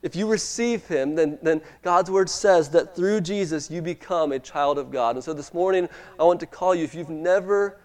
If 0.07 0.15
you 0.15 0.25
receive 0.25 0.87
him, 0.87 1.15
then, 1.15 1.37
then 1.41 1.61
God's 1.81 2.09
word 2.09 2.29
says 2.29 2.69
that 2.69 2.95
through 2.95 3.19
Jesus 3.19 3.69
you 3.69 3.81
become 3.81 4.31
a 4.31 4.39
child 4.39 4.77
of 4.77 4.89
God. 4.89 5.17
And 5.17 5.23
so 5.23 5.33
this 5.33 5.53
morning, 5.53 5.89
I 6.17 6.23
want 6.23 6.39
to 6.39 6.45
call 6.45 6.73
you, 6.73 6.85
if 6.85 6.95
you've 6.95 7.09
never 7.09 7.77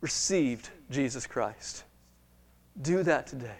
received 0.00 0.70
Jesus 0.92 1.26
Christ, 1.26 1.82
do 2.80 3.02
that 3.02 3.26
today. 3.26 3.58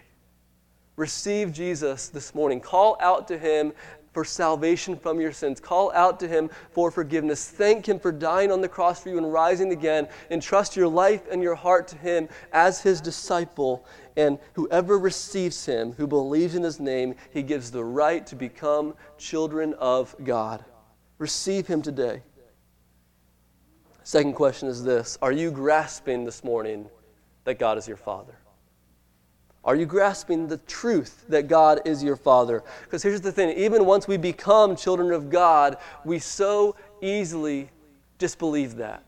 Receive 0.95 1.51
Jesus 1.51 2.07
this 2.07 2.33
morning. 2.33 2.61
Call 2.61 2.95
out 3.01 3.27
to 3.27 3.37
him 3.37 3.73
for 4.13 4.23
salvation 4.23 4.95
from 4.95 5.19
your 5.19 5.33
sins. 5.33 5.59
Call 5.59 5.91
out 5.91 6.17
to 6.21 6.29
him 6.29 6.49
for 6.71 6.91
forgiveness. 6.91 7.49
Thank 7.49 7.89
him 7.89 7.99
for 7.99 8.13
dying 8.13 8.53
on 8.53 8.61
the 8.61 8.69
cross 8.69 9.03
for 9.03 9.09
you 9.09 9.17
and 9.17 9.33
rising 9.33 9.73
again. 9.73 10.07
Entrust 10.29 10.77
your 10.77 10.87
life 10.87 11.23
and 11.29 11.43
your 11.43 11.55
heart 11.55 11.89
to 11.89 11.97
him 11.97 12.29
as 12.53 12.81
his 12.81 13.01
disciple. 13.01 13.85
And 14.17 14.39
whoever 14.53 14.97
receives 14.97 15.65
him, 15.65 15.93
who 15.93 16.07
believes 16.07 16.55
in 16.55 16.63
his 16.63 16.79
name, 16.79 17.15
he 17.31 17.43
gives 17.43 17.71
the 17.71 17.83
right 17.83 18.25
to 18.27 18.35
become 18.35 18.95
children 19.17 19.73
of 19.75 20.15
God. 20.23 20.63
Receive 21.17 21.67
him 21.67 21.81
today. 21.81 22.23
Second 24.03 24.33
question 24.33 24.67
is 24.67 24.83
this 24.83 25.17
Are 25.21 25.31
you 25.31 25.51
grasping 25.51 26.25
this 26.25 26.43
morning 26.43 26.89
that 27.43 27.59
God 27.59 27.77
is 27.77 27.87
your 27.87 27.97
Father? 27.97 28.35
Are 29.63 29.75
you 29.75 29.85
grasping 29.85 30.47
the 30.47 30.57
truth 30.57 31.23
that 31.29 31.47
God 31.47 31.81
is 31.85 32.03
your 32.03 32.15
Father? 32.15 32.63
Because 32.83 33.03
here's 33.03 33.21
the 33.21 33.31
thing 33.31 33.55
even 33.57 33.85
once 33.85 34.07
we 34.07 34.17
become 34.17 34.75
children 34.75 35.11
of 35.11 35.29
God, 35.29 35.77
we 36.03 36.17
so 36.17 36.75
easily 37.01 37.69
disbelieve 38.17 38.75
that. 38.77 39.03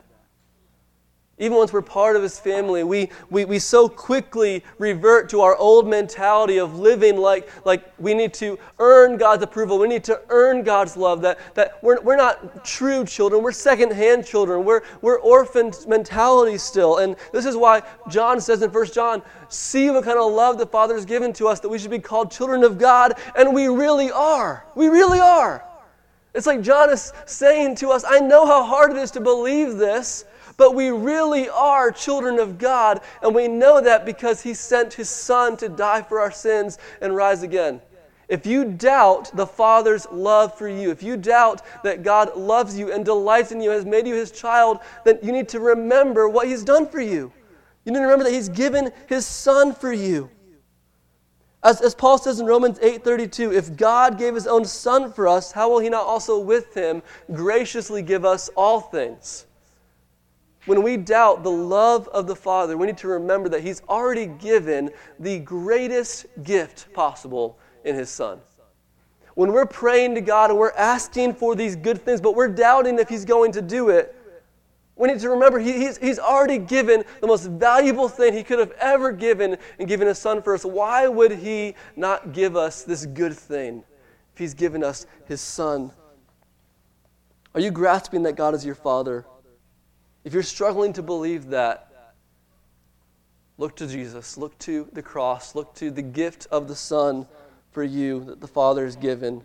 Even 1.39 1.57
once 1.57 1.73
we're 1.73 1.81
part 1.81 2.15
of 2.15 2.21
his 2.21 2.39
family, 2.39 2.83
we, 2.83 3.09
we, 3.31 3.43
we 3.43 3.57
so 3.57 3.89
quickly 3.89 4.63
revert 4.77 5.29
to 5.29 5.41
our 5.41 5.55
old 5.55 5.87
mentality 5.87 6.57
of 6.57 6.77
living 6.77 7.17
like, 7.17 7.49
like 7.65 7.91
we 7.97 8.13
need 8.13 8.35
to 8.35 8.59
earn 8.77 9.17
God's 9.17 9.41
approval. 9.41 9.79
We 9.79 9.87
need 9.87 10.03
to 10.03 10.21
earn 10.29 10.61
God's 10.61 10.95
love. 10.95 11.21
That, 11.21 11.39
that 11.55 11.81
we're, 11.81 11.99
we're 12.01 12.17
not 12.17 12.63
true 12.63 13.03
children, 13.03 13.41
we're 13.41 13.51
secondhand 13.51 14.27
children. 14.27 14.63
We're, 14.63 14.83
we're 15.01 15.19
orphan 15.21 15.71
mentality 15.87 16.59
still. 16.59 16.99
And 16.99 17.15
this 17.31 17.47
is 17.47 17.55
why 17.55 17.81
John 18.11 18.39
says 18.39 18.61
in 18.61 18.71
1 18.71 18.85
John, 18.91 19.23
see 19.49 19.89
what 19.89 20.03
kind 20.03 20.19
of 20.19 20.31
love 20.31 20.59
the 20.59 20.67
Father 20.67 20.93
has 20.93 21.05
given 21.05 21.33
to 21.33 21.47
us 21.47 21.59
that 21.61 21.69
we 21.69 21.79
should 21.79 21.89
be 21.89 21.97
called 21.97 22.29
children 22.29 22.63
of 22.63 22.77
God. 22.77 23.13
And 23.35 23.55
we 23.55 23.67
really 23.69 24.11
are. 24.11 24.65
We 24.75 24.87
really 24.87 25.19
are. 25.19 25.65
It's 26.35 26.45
like 26.45 26.61
John 26.61 26.91
is 26.91 27.11
saying 27.25 27.75
to 27.77 27.89
us, 27.89 28.03
I 28.07 28.19
know 28.19 28.45
how 28.45 28.63
hard 28.63 28.91
it 28.91 28.97
is 28.97 29.09
to 29.11 29.19
believe 29.19 29.77
this. 29.77 30.25
But 30.57 30.75
we 30.75 30.89
really 30.89 31.49
are 31.49 31.91
children 31.91 32.39
of 32.39 32.57
God, 32.57 33.01
and 33.21 33.33
we 33.33 33.47
know 33.47 33.81
that 33.81 34.05
because 34.05 34.41
He 34.41 34.53
sent 34.53 34.93
His 34.93 35.09
Son 35.09 35.57
to 35.57 35.69
die 35.69 36.01
for 36.01 36.19
our 36.19 36.31
sins 36.31 36.77
and 37.01 37.15
rise 37.15 37.43
again. 37.43 37.81
If 38.29 38.45
you 38.45 38.65
doubt 38.65 39.35
the 39.35 39.45
Father's 39.45 40.07
love 40.11 40.57
for 40.57 40.67
you, 40.67 40.91
if 40.91 41.03
you 41.03 41.17
doubt 41.17 41.61
that 41.83 42.03
God 42.03 42.35
loves 42.35 42.77
you 42.77 42.91
and 42.91 43.03
delights 43.03 43.51
in 43.51 43.61
you, 43.61 43.69
has 43.71 43.85
made 43.85 44.07
you 44.07 44.15
His 44.15 44.31
child, 44.31 44.79
then 45.05 45.19
you 45.21 45.31
need 45.31 45.49
to 45.49 45.59
remember 45.59 46.29
what 46.29 46.47
He's 46.47 46.63
done 46.63 46.87
for 46.87 47.01
you. 47.01 47.31
You 47.85 47.91
need 47.91 47.99
to 47.99 48.03
remember 48.03 48.23
that 48.23 48.33
He's 48.33 48.49
given 48.49 48.91
His 49.07 49.25
Son 49.25 49.73
for 49.73 49.91
you. 49.91 50.29
As, 51.63 51.81
as 51.81 51.95
Paul 51.95 52.17
says 52.17 52.39
in 52.39 52.45
Romans 52.45 52.77
8:32, 52.79 53.53
if 53.53 53.77
God 53.77 54.17
gave 54.17 54.35
his 54.35 54.47
own 54.47 54.65
son 54.65 55.13
for 55.13 55.27
us, 55.29 55.53
how 55.53 55.69
will 55.69 55.79
he 55.79 55.89
not 55.89 56.05
also 56.05 56.37
with 56.37 56.73
him 56.73 57.01
graciously 57.31 58.01
give 58.01 58.25
us 58.25 58.49
all 58.55 58.81
things? 58.81 59.45
When 60.65 60.81
we 60.81 60.95
doubt 60.95 61.43
the 61.43 61.51
love 61.51 62.07
of 62.09 62.25
the 62.25 62.35
Father, 62.35 62.77
we 62.77 62.87
need 62.87 62.97
to 62.99 63.07
remember 63.09 63.49
that 63.49 63.61
He's 63.61 63.81
already 63.89 64.27
given 64.27 64.91
the 65.19 65.39
greatest 65.39 66.25
gift 66.43 66.91
possible 66.93 67.59
in 67.83 67.95
His 67.95 68.09
Son. 68.09 68.39
When 69.35 69.51
we're 69.51 69.65
praying 69.65 70.15
to 70.15 70.21
God 70.21 70.51
and 70.51 70.59
we're 70.59 70.71
asking 70.71 71.33
for 71.33 71.55
these 71.55 71.75
good 71.75 72.03
things, 72.05 72.21
but 72.21 72.35
we're 72.35 72.47
doubting 72.47 72.97
if 72.97 73.09
He's 73.09 73.25
going 73.25 73.51
to 73.53 73.61
do 73.61 73.89
it, 73.89 74.15
we 74.95 75.07
need 75.07 75.19
to 75.19 75.29
remember 75.29 75.57
he, 75.57 75.73
he's, 75.73 75.97
he's 75.97 76.19
already 76.19 76.59
given 76.59 77.03
the 77.19 77.27
most 77.27 77.47
valuable 77.47 78.07
thing 78.07 78.31
He 78.33 78.43
could 78.43 78.59
have 78.59 78.71
ever 78.79 79.11
given 79.11 79.57
in 79.79 79.87
giving 79.87 80.07
His 80.07 80.19
Son 80.19 80.41
for 80.41 80.53
us. 80.53 80.63
Why 80.63 81.07
would 81.07 81.31
He 81.31 81.75
not 81.95 82.31
give 82.31 82.55
us 82.55 82.83
this 82.83 83.05
good 83.05 83.33
thing 83.33 83.83
if 84.33 84.39
He's 84.39 84.53
given 84.53 84.83
us 84.83 85.07
His 85.25 85.41
Son? 85.41 85.91
Are 87.55 87.59
you 87.59 87.71
grasping 87.71 88.23
that 88.23 88.35
God 88.35 88.53
is 88.53 88.65
your 88.65 88.75
Father? 88.75 89.25
If 90.23 90.33
you're 90.33 90.43
struggling 90.43 90.93
to 90.93 91.03
believe 91.03 91.47
that, 91.47 91.89
look 93.57 93.75
to 93.77 93.87
Jesus, 93.87 94.37
look 94.37 94.57
to 94.59 94.87
the 94.93 95.01
cross, 95.01 95.55
look 95.55 95.73
to 95.75 95.91
the 95.91 96.01
gift 96.01 96.47
of 96.51 96.67
the 96.67 96.75
Son 96.75 97.27
for 97.71 97.83
you 97.83 98.23
that 98.25 98.39
the 98.39 98.47
Father 98.47 98.85
has 98.85 98.95
given, 98.95 99.43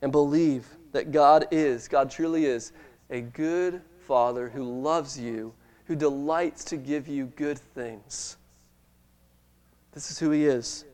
and 0.00 0.10
believe 0.10 0.66
that 0.92 1.12
God 1.12 1.46
is, 1.50 1.88
God 1.88 2.10
truly 2.10 2.46
is, 2.46 2.72
a 3.10 3.20
good 3.20 3.82
Father 4.06 4.48
who 4.48 4.64
loves 4.64 5.18
you, 5.18 5.52
who 5.86 5.94
delights 5.94 6.64
to 6.64 6.76
give 6.76 7.08
you 7.08 7.26
good 7.36 7.58
things. 7.58 8.36
This 9.92 10.10
is 10.10 10.18
who 10.18 10.30
He 10.30 10.46
is. 10.46 10.84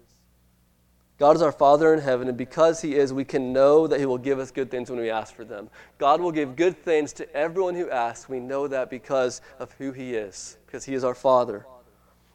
God 1.18 1.35
is 1.35 1.42
our 1.42 1.52
Father 1.52 1.92
in 1.92 2.00
heaven, 2.00 2.28
and 2.28 2.38
because 2.38 2.81
He 2.81 2.94
is, 2.94 3.12
we 3.12 3.24
can 3.24 3.52
know 3.52 3.88
that 3.88 3.98
He 3.98 4.07
will 4.07 4.18
give 4.18 4.38
us 4.38 4.52
good 4.52 4.70
things 4.70 4.88
when 4.88 5.00
we 5.00 5.11
ask 5.11 5.35
for 5.35 5.44
them. 5.44 5.68
God 5.98 6.20
will 6.20 6.31
give 6.31 6.54
good 6.54 6.76
things 6.85 7.12
to 7.14 7.35
everyone 7.35 7.74
who 7.74 7.90
asks. 7.90 8.28
We 8.28 8.38
know 8.38 8.68
that 8.68 8.88
because 8.88 9.40
of 9.59 9.72
who 9.72 9.90
He 9.90 10.14
is, 10.14 10.57
because 10.66 10.85
He 10.85 10.94
is 10.94 11.02
our 11.02 11.16
Father. 11.16 11.66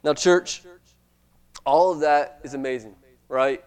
Now, 0.02 0.12
church, 0.12 0.62
all 1.64 1.92
of 1.92 2.00
that 2.00 2.40
is 2.44 2.52
amazing, 2.52 2.94
right? 3.28 3.64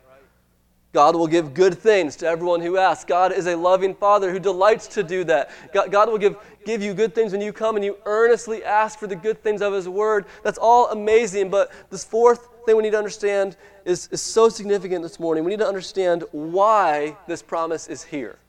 God 0.94 1.16
will 1.16 1.28
give 1.28 1.54
good 1.54 1.78
things 1.78 2.16
to 2.18 2.28
everyone 2.28 2.62
who 2.62 2.78
asks. 2.78 3.06
God 3.06 3.32
is 3.32 3.46
a 3.48 3.56
loving 3.56 3.94
Father 3.94 4.32
who 4.32 4.40
delights 4.40 4.88
to 4.88 5.04
do 5.04 5.24
that. 5.26 5.52
God, 5.74 5.92
God, 5.92 6.10
will 6.10 6.18
give, 6.18 6.38
give 6.66 6.82
you 6.82 6.94
good 6.94 7.14
things 7.14 7.34
when 7.34 7.42
you 7.42 7.52
come 7.52 7.76
and 7.76 7.84
you 7.84 7.98
earnestly 8.06 8.64
ask 8.64 8.98
for 8.98 9.08
the 9.08 9.16
good 9.16 9.44
things 9.44 9.62
of 9.62 9.74
His 9.74 9.88
Word. 9.88 10.26
That's 10.44 10.58
all 10.58 10.90
amazing. 10.90 11.50
But 11.50 11.72
this 11.90 12.04
fourth 12.04 12.48
thing 12.66 12.78
we 12.78 12.84
need 12.84 12.92
to 12.92 12.98
understand 12.98 13.58
is, 13.86 14.08
is 14.12 14.22
so 14.22 14.50
significant 14.50 15.04
this 15.04 15.20
morning. 15.20 15.44
We 15.44 15.52
need 15.52 15.60
to 15.60 15.68
understand 15.68 16.24
why 16.32 17.18
this 17.28 17.42
promise 17.42 17.88
is 17.88 18.04
here. 18.04 18.40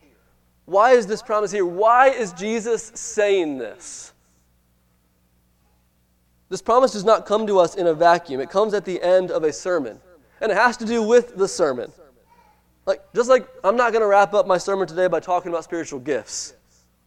Why 0.64 0.92
is 0.92 1.07
this 1.07 1.22
promise 1.22 1.51
here? 1.51 1.66
Why 1.66 2.09
is 2.11 2.33
Jesus 2.33 2.92
saying 2.94 3.59
this? 3.59 4.12
This 6.51 6.62
promise 6.62 6.92
does 6.92 7.05
not 7.05 7.27
come 7.27 7.46
to 7.46 7.59
us 7.59 7.74
in 7.74 7.87
a 7.87 7.94
vacuum. 7.94 8.40
It 8.40 8.48
comes 8.48 8.74
at 8.74 8.85
the 8.85 9.03
end 9.03 9.31
of 9.31 9.44
a 9.44 9.53
sermon. 9.53 10.01
And 10.40 10.53
it 10.53 10.57
has 10.57 10.77
to 10.79 10.85
do 10.85 11.03
with 11.03 11.37
the 11.37 11.48
sermon. 11.48 11.92
Like, 12.88 13.03
just 13.14 13.29
like 13.29 13.46
I'm 13.62 13.77
not 13.77 13.92
going 13.92 14.01
to 14.01 14.09
wrap 14.09 14.33
up 14.33 14.46
my 14.46 14.57
sermon 14.57 14.88
today 14.88 15.09
by 15.09 15.20
talking 15.20 15.53
about 15.53 15.62
spiritual 15.62 16.01
gifts. 16.01 16.55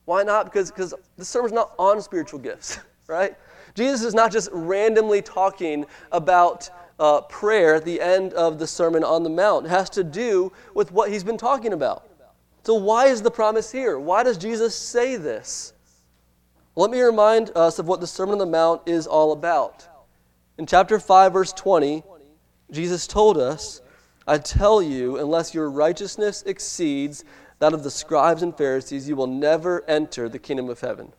Why 0.05 0.21
not? 0.21 0.45
Because 0.45 0.69
because 0.69 0.93
the 1.17 1.25
sermon's 1.25 1.53
not 1.53 1.73
on 1.79 1.99
spiritual 2.03 2.37
gifts, 2.37 2.77
right? 3.07 3.35
Jesus 3.73 4.03
is 4.03 4.13
not 4.13 4.31
just 4.31 4.49
randomly 4.51 5.23
talking 5.23 5.87
about 6.11 6.69
uh, 6.99 7.21
prayer 7.21 7.73
at 7.73 7.83
the 7.83 7.99
end 7.99 8.33
of 8.33 8.59
the 8.59 8.67
Sermon 8.67 9.03
on 9.03 9.23
the 9.23 9.29
Mount. 9.31 9.65
It 9.65 9.69
has 9.69 9.89
to 9.91 10.03
do 10.03 10.51
with 10.75 10.91
what 10.91 11.09
he's 11.09 11.23
been 11.23 11.37
talking 11.37 11.73
about. 11.73 12.07
So, 12.61 12.75
why 12.75 13.07
is 13.07 13.23
the 13.23 13.31
promise 13.31 13.71
here? 13.71 13.97
Why 13.97 14.21
does 14.21 14.37
Jesus 14.37 14.75
say 14.75 15.15
this? 15.15 15.73
Let 16.75 16.91
me 16.91 17.01
remind 17.01 17.49
us 17.55 17.79
of 17.79 17.87
what 17.87 18.01
the 18.01 18.07
Sermon 18.07 18.33
on 18.33 18.37
the 18.37 18.45
Mount 18.45 18.83
is 18.85 19.07
all 19.07 19.31
about. 19.31 19.87
In 20.59 20.67
chapter 20.67 20.99
5, 20.99 21.33
verse 21.33 21.53
20, 21.53 22.03
Jesus 22.69 23.07
told 23.07 23.39
us, 23.39 23.81
I 24.27 24.37
tell 24.37 24.81
you, 24.81 25.17
unless 25.17 25.53
your 25.53 25.69
righteousness 25.69 26.43
exceeds 26.45 27.23
that 27.59 27.73
of 27.73 27.83
the 27.83 27.91
scribes 27.91 28.43
and 28.43 28.55
Pharisees, 28.55 29.07
you 29.07 29.15
will 29.15 29.27
never 29.27 29.83
enter 29.87 30.27
the 30.27 30.39
kingdom 30.39 30.69
of 30.69 30.79
heaven. 30.79 31.11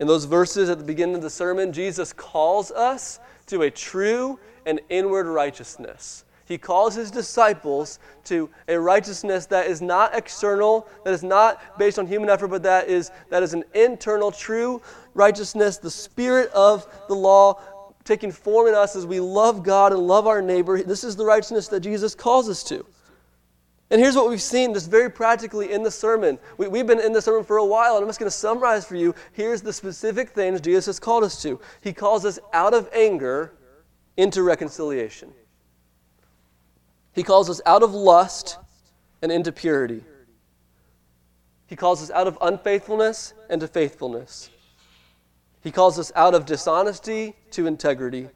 In 0.00 0.06
those 0.06 0.24
verses 0.24 0.68
at 0.68 0.78
the 0.78 0.84
beginning 0.84 1.16
of 1.16 1.22
the 1.22 1.30
sermon, 1.30 1.72
Jesus 1.72 2.12
calls 2.12 2.70
us 2.70 3.18
to 3.46 3.62
a 3.62 3.70
true 3.70 4.38
and 4.66 4.80
inward 4.88 5.26
righteousness. 5.26 6.24
He 6.44 6.56
calls 6.56 6.94
his 6.94 7.10
disciples 7.10 7.98
to 8.24 8.48
a 8.68 8.80
righteousness 8.80 9.46
that 9.46 9.66
is 9.66 9.82
not 9.82 10.14
external, 10.14 10.88
that 11.04 11.12
is 11.12 11.22
not 11.22 11.78
based 11.78 11.98
on 11.98 12.06
human 12.06 12.30
effort, 12.30 12.48
but 12.48 12.62
that 12.62 12.88
is, 12.88 13.10
that 13.28 13.42
is 13.42 13.52
an 13.52 13.64
internal, 13.74 14.30
true 14.30 14.80
righteousness, 15.14 15.76
the 15.76 15.90
spirit 15.90 16.50
of 16.52 16.86
the 17.08 17.14
law 17.14 17.60
taking 18.08 18.32
form 18.32 18.66
in 18.66 18.74
us 18.74 18.96
as 18.96 19.06
we 19.06 19.20
love 19.20 19.62
God 19.62 19.92
and 19.92 20.06
love 20.06 20.26
our 20.26 20.40
neighbor. 20.40 20.82
This 20.82 21.04
is 21.04 21.14
the 21.14 21.26
righteousness 21.26 21.68
that 21.68 21.80
Jesus 21.80 22.14
calls 22.14 22.48
us 22.48 22.64
to. 22.64 22.84
And 23.90 24.00
here's 24.00 24.16
what 24.16 24.28
we've 24.28 24.42
seen 24.42 24.74
just 24.74 24.90
very 24.90 25.10
practically 25.10 25.72
in 25.72 25.82
the 25.82 25.90
sermon. 25.90 26.38
We, 26.56 26.78
have 26.78 26.86
been 26.86 27.00
in 27.00 27.12
the 27.12 27.22
sermon 27.22 27.44
for 27.44 27.58
a 27.58 27.64
while, 27.64 27.94
and 27.94 28.02
I'm 28.02 28.08
just 28.08 28.18
going 28.18 28.30
to 28.30 28.36
summarize 28.36 28.86
for 28.86 28.96
you. 28.96 29.14
Here's 29.32 29.62
the 29.62 29.72
specific 29.72 30.30
things 30.30 30.60
Jesus 30.60 30.86
has 30.86 30.98
called 30.98 31.22
us 31.22 31.40
to. 31.42 31.60
He 31.82 31.92
calls 31.92 32.24
us 32.24 32.38
out 32.52 32.74
of 32.74 32.88
anger 32.94 33.52
into 34.16 34.42
reconciliation, 34.42 35.32
He 37.12 37.22
calls 37.22 37.48
us 37.48 37.60
out 37.66 37.82
of 37.82 37.92
lust 37.92 38.58
and 39.22 39.30
into 39.30 39.52
purity. 39.52 40.02
He 41.66 41.76
calls 41.76 42.02
us 42.02 42.10
out 42.10 42.26
of 42.26 42.38
unfaithfulness 42.40 43.34
and 43.50 43.60
to 43.60 43.68
faithfulness. 43.68 44.48
He 45.60 45.70
calls 45.70 45.98
us 45.98 46.12
out 46.14 46.34
of 46.34 46.46
dishonesty 46.46 47.34
to 47.50 47.66
integrity. 47.66 48.28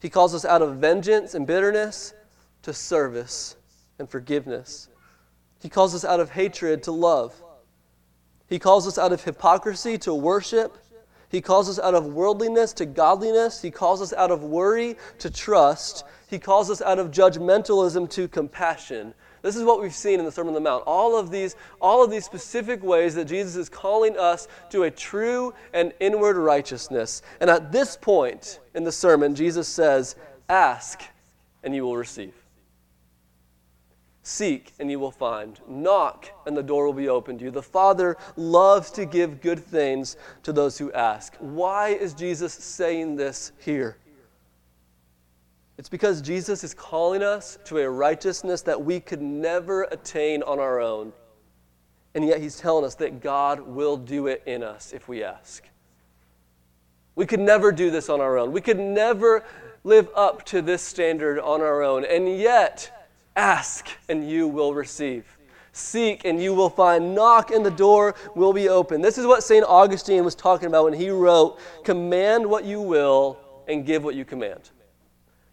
He 0.00 0.10
calls 0.10 0.34
us 0.34 0.44
out 0.44 0.62
of 0.62 0.76
vengeance 0.76 1.34
and 1.34 1.46
bitterness 1.46 2.14
to 2.62 2.72
service 2.72 3.56
and 3.98 4.08
forgiveness. 4.08 4.88
He 5.60 5.68
calls 5.68 5.94
us 5.94 6.04
out 6.04 6.20
of 6.20 6.30
hatred 6.30 6.82
to 6.84 6.92
love. 6.92 7.34
He 8.48 8.58
calls 8.58 8.86
us 8.86 8.98
out 8.98 9.12
of 9.12 9.24
hypocrisy 9.24 9.98
to 9.98 10.14
worship. 10.14 10.78
He 11.30 11.40
calls 11.40 11.68
us 11.68 11.78
out 11.78 11.94
of 11.94 12.06
worldliness 12.06 12.72
to 12.74 12.86
godliness. 12.86 13.60
He 13.60 13.70
calls 13.70 14.00
us 14.00 14.12
out 14.12 14.30
of 14.30 14.42
worry 14.42 14.96
to 15.18 15.30
trust. 15.30 16.04
He 16.28 16.38
calls 16.38 16.70
us 16.70 16.80
out 16.80 16.98
of 16.98 17.10
judgmentalism 17.10 18.08
to 18.10 18.28
compassion. 18.28 19.14
This 19.42 19.56
is 19.56 19.64
what 19.64 19.80
we've 19.80 19.94
seen 19.94 20.18
in 20.18 20.24
the 20.24 20.32
Sermon 20.32 20.48
on 20.48 20.54
the 20.54 20.68
Mount. 20.68 20.84
All 20.86 21.16
of 21.16 21.30
these, 21.30 21.56
all 21.80 22.04
of 22.04 22.10
these 22.10 22.24
specific 22.24 22.82
ways 22.82 23.14
that 23.14 23.26
Jesus 23.26 23.56
is 23.56 23.68
calling 23.68 24.18
us 24.18 24.48
to 24.70 24.84
a 24.84 24.90
true 24.90 25.54
and 25.72 25.92
inward 26.00 26.36
righteousness. 26.36 27.22
And 27.40 27.48
at 27.48 27.72
this 27.72 27.96
point 27.96 28.60
in 28.74 28.84
the 28.84 28.92
sermon, 28.92 29.34
Jesus 29.34 29.68
says, 29.68 30.16
Ask 30.48 31.02
and 31.62 31.74
you 31.74 31.84
will 31.84 31.96
receive. 31.96 32.34
Seek 34.22 34.74
and 34.78 34.90
you 34.90 34.98
will 34.98 35.10
find. 35.10 35.58
Knock 35.66 36.28
and 36.46 36.56
the 36.56 36.62
door 36.62 36.84
will 36.84 36.92
be 36.92 37.08
opened 37.08 37.38
to 37.38 37.46
you. 37.46 37.50
The 37.50 37.62
Father 37.62 38.16
loves 38.36 38.90
to 38.92 39.06
give 39.06 39.40
good 39.40 39.58
things 39.58 40.16
to 40.42 40.52
those 40.52 40.76
who 40.76 40.92
ask. 40.92 41.34
Why 41.38 41.90
is 41.90 42.12
Jesus 42.12 42.52
saying 42.52 43.16
this 43.16 43.52
here? 43.58 43.96
It's 45.78 45.88
because 45.88 46.20
Jesus 46.20 46.64
is 46.64 46.74
calling 46.74 47.22
us 47.22 47.56
to 47.66 47.78
a 47.78 47.88
righteousness 47.88 48.62
that 48.62 48.84
we 48.84 48.98
could 48.98 49.22
never 49.22 49.84
attain 49.84 50.42
on 50.42 50.58
our 50.58 50.80
own. 50.80 51.12
And 52.14 52.26
yet 52.26 52.40
he's 52.40 52.58
telling 52.58 52.84
us 52.84 52.96
that 52.96 53.20
God 53.20 53.60
will 53.60 53.96
do 53.96 54.26
it 54.26 54.42
in 54.44 54.64
us 54.64 54.92
if 54.92 55.08
we 55.08 55.22
ask. 55.22 55.64
We 57.14 57.26
could 57.26 57.38
never 57.38 57.70
do 57.70 57.92
this 57.92 58.08
on 58.08 58.20
our 58.20 58.38
own. 58.38 58.50
We 58.50 58.60
could 58.60 58.78
never 58.78 59.44
live 59.84 60.08
up 60.16 60.44
to 60.46 60.62
this 60.62 60.82
standard 60.82 61.38
on 61.38 61.60
our 61.60 61.82
own. 61.82 62.04
And 62.04 62.36
yet, 62.38 63.10
ask 63.36 63.88
and 64.08 64.28
you 64.28 64.48
will 64.48 64.74
receive. 64.74 65.38
Seek 65.72 66.24
and 66.24 66.42
you 66.42 66.54
will 66.54 66.70
find. 66.70 67.14
Knock 67.14 67.52
and 67.52 67.64
the 67.64 67.70
door 67.70 68.16
will 68.34 68.52
be 68.52 68.68
open. 68.68 69.00
This 69.00 69.16
is 69.16 69.26
what 69.26 69.44
St. 69.44 69.64
Augustine 69.64 70.24
was 70.24 70.34
talking 70.34 70.66
about 70.66 70.84
when 70.84 70.92
he 70.92 71.10
wrote, 71.10 71.60
Command 71.84 72.44
what 72.44 72.64
you 72.64 72.80
will 72.80 73.38
and 73.68 73.86
give 73.86 74.02
what 74.02 74.16
you 74.16 74.24
command. 74.24 74.70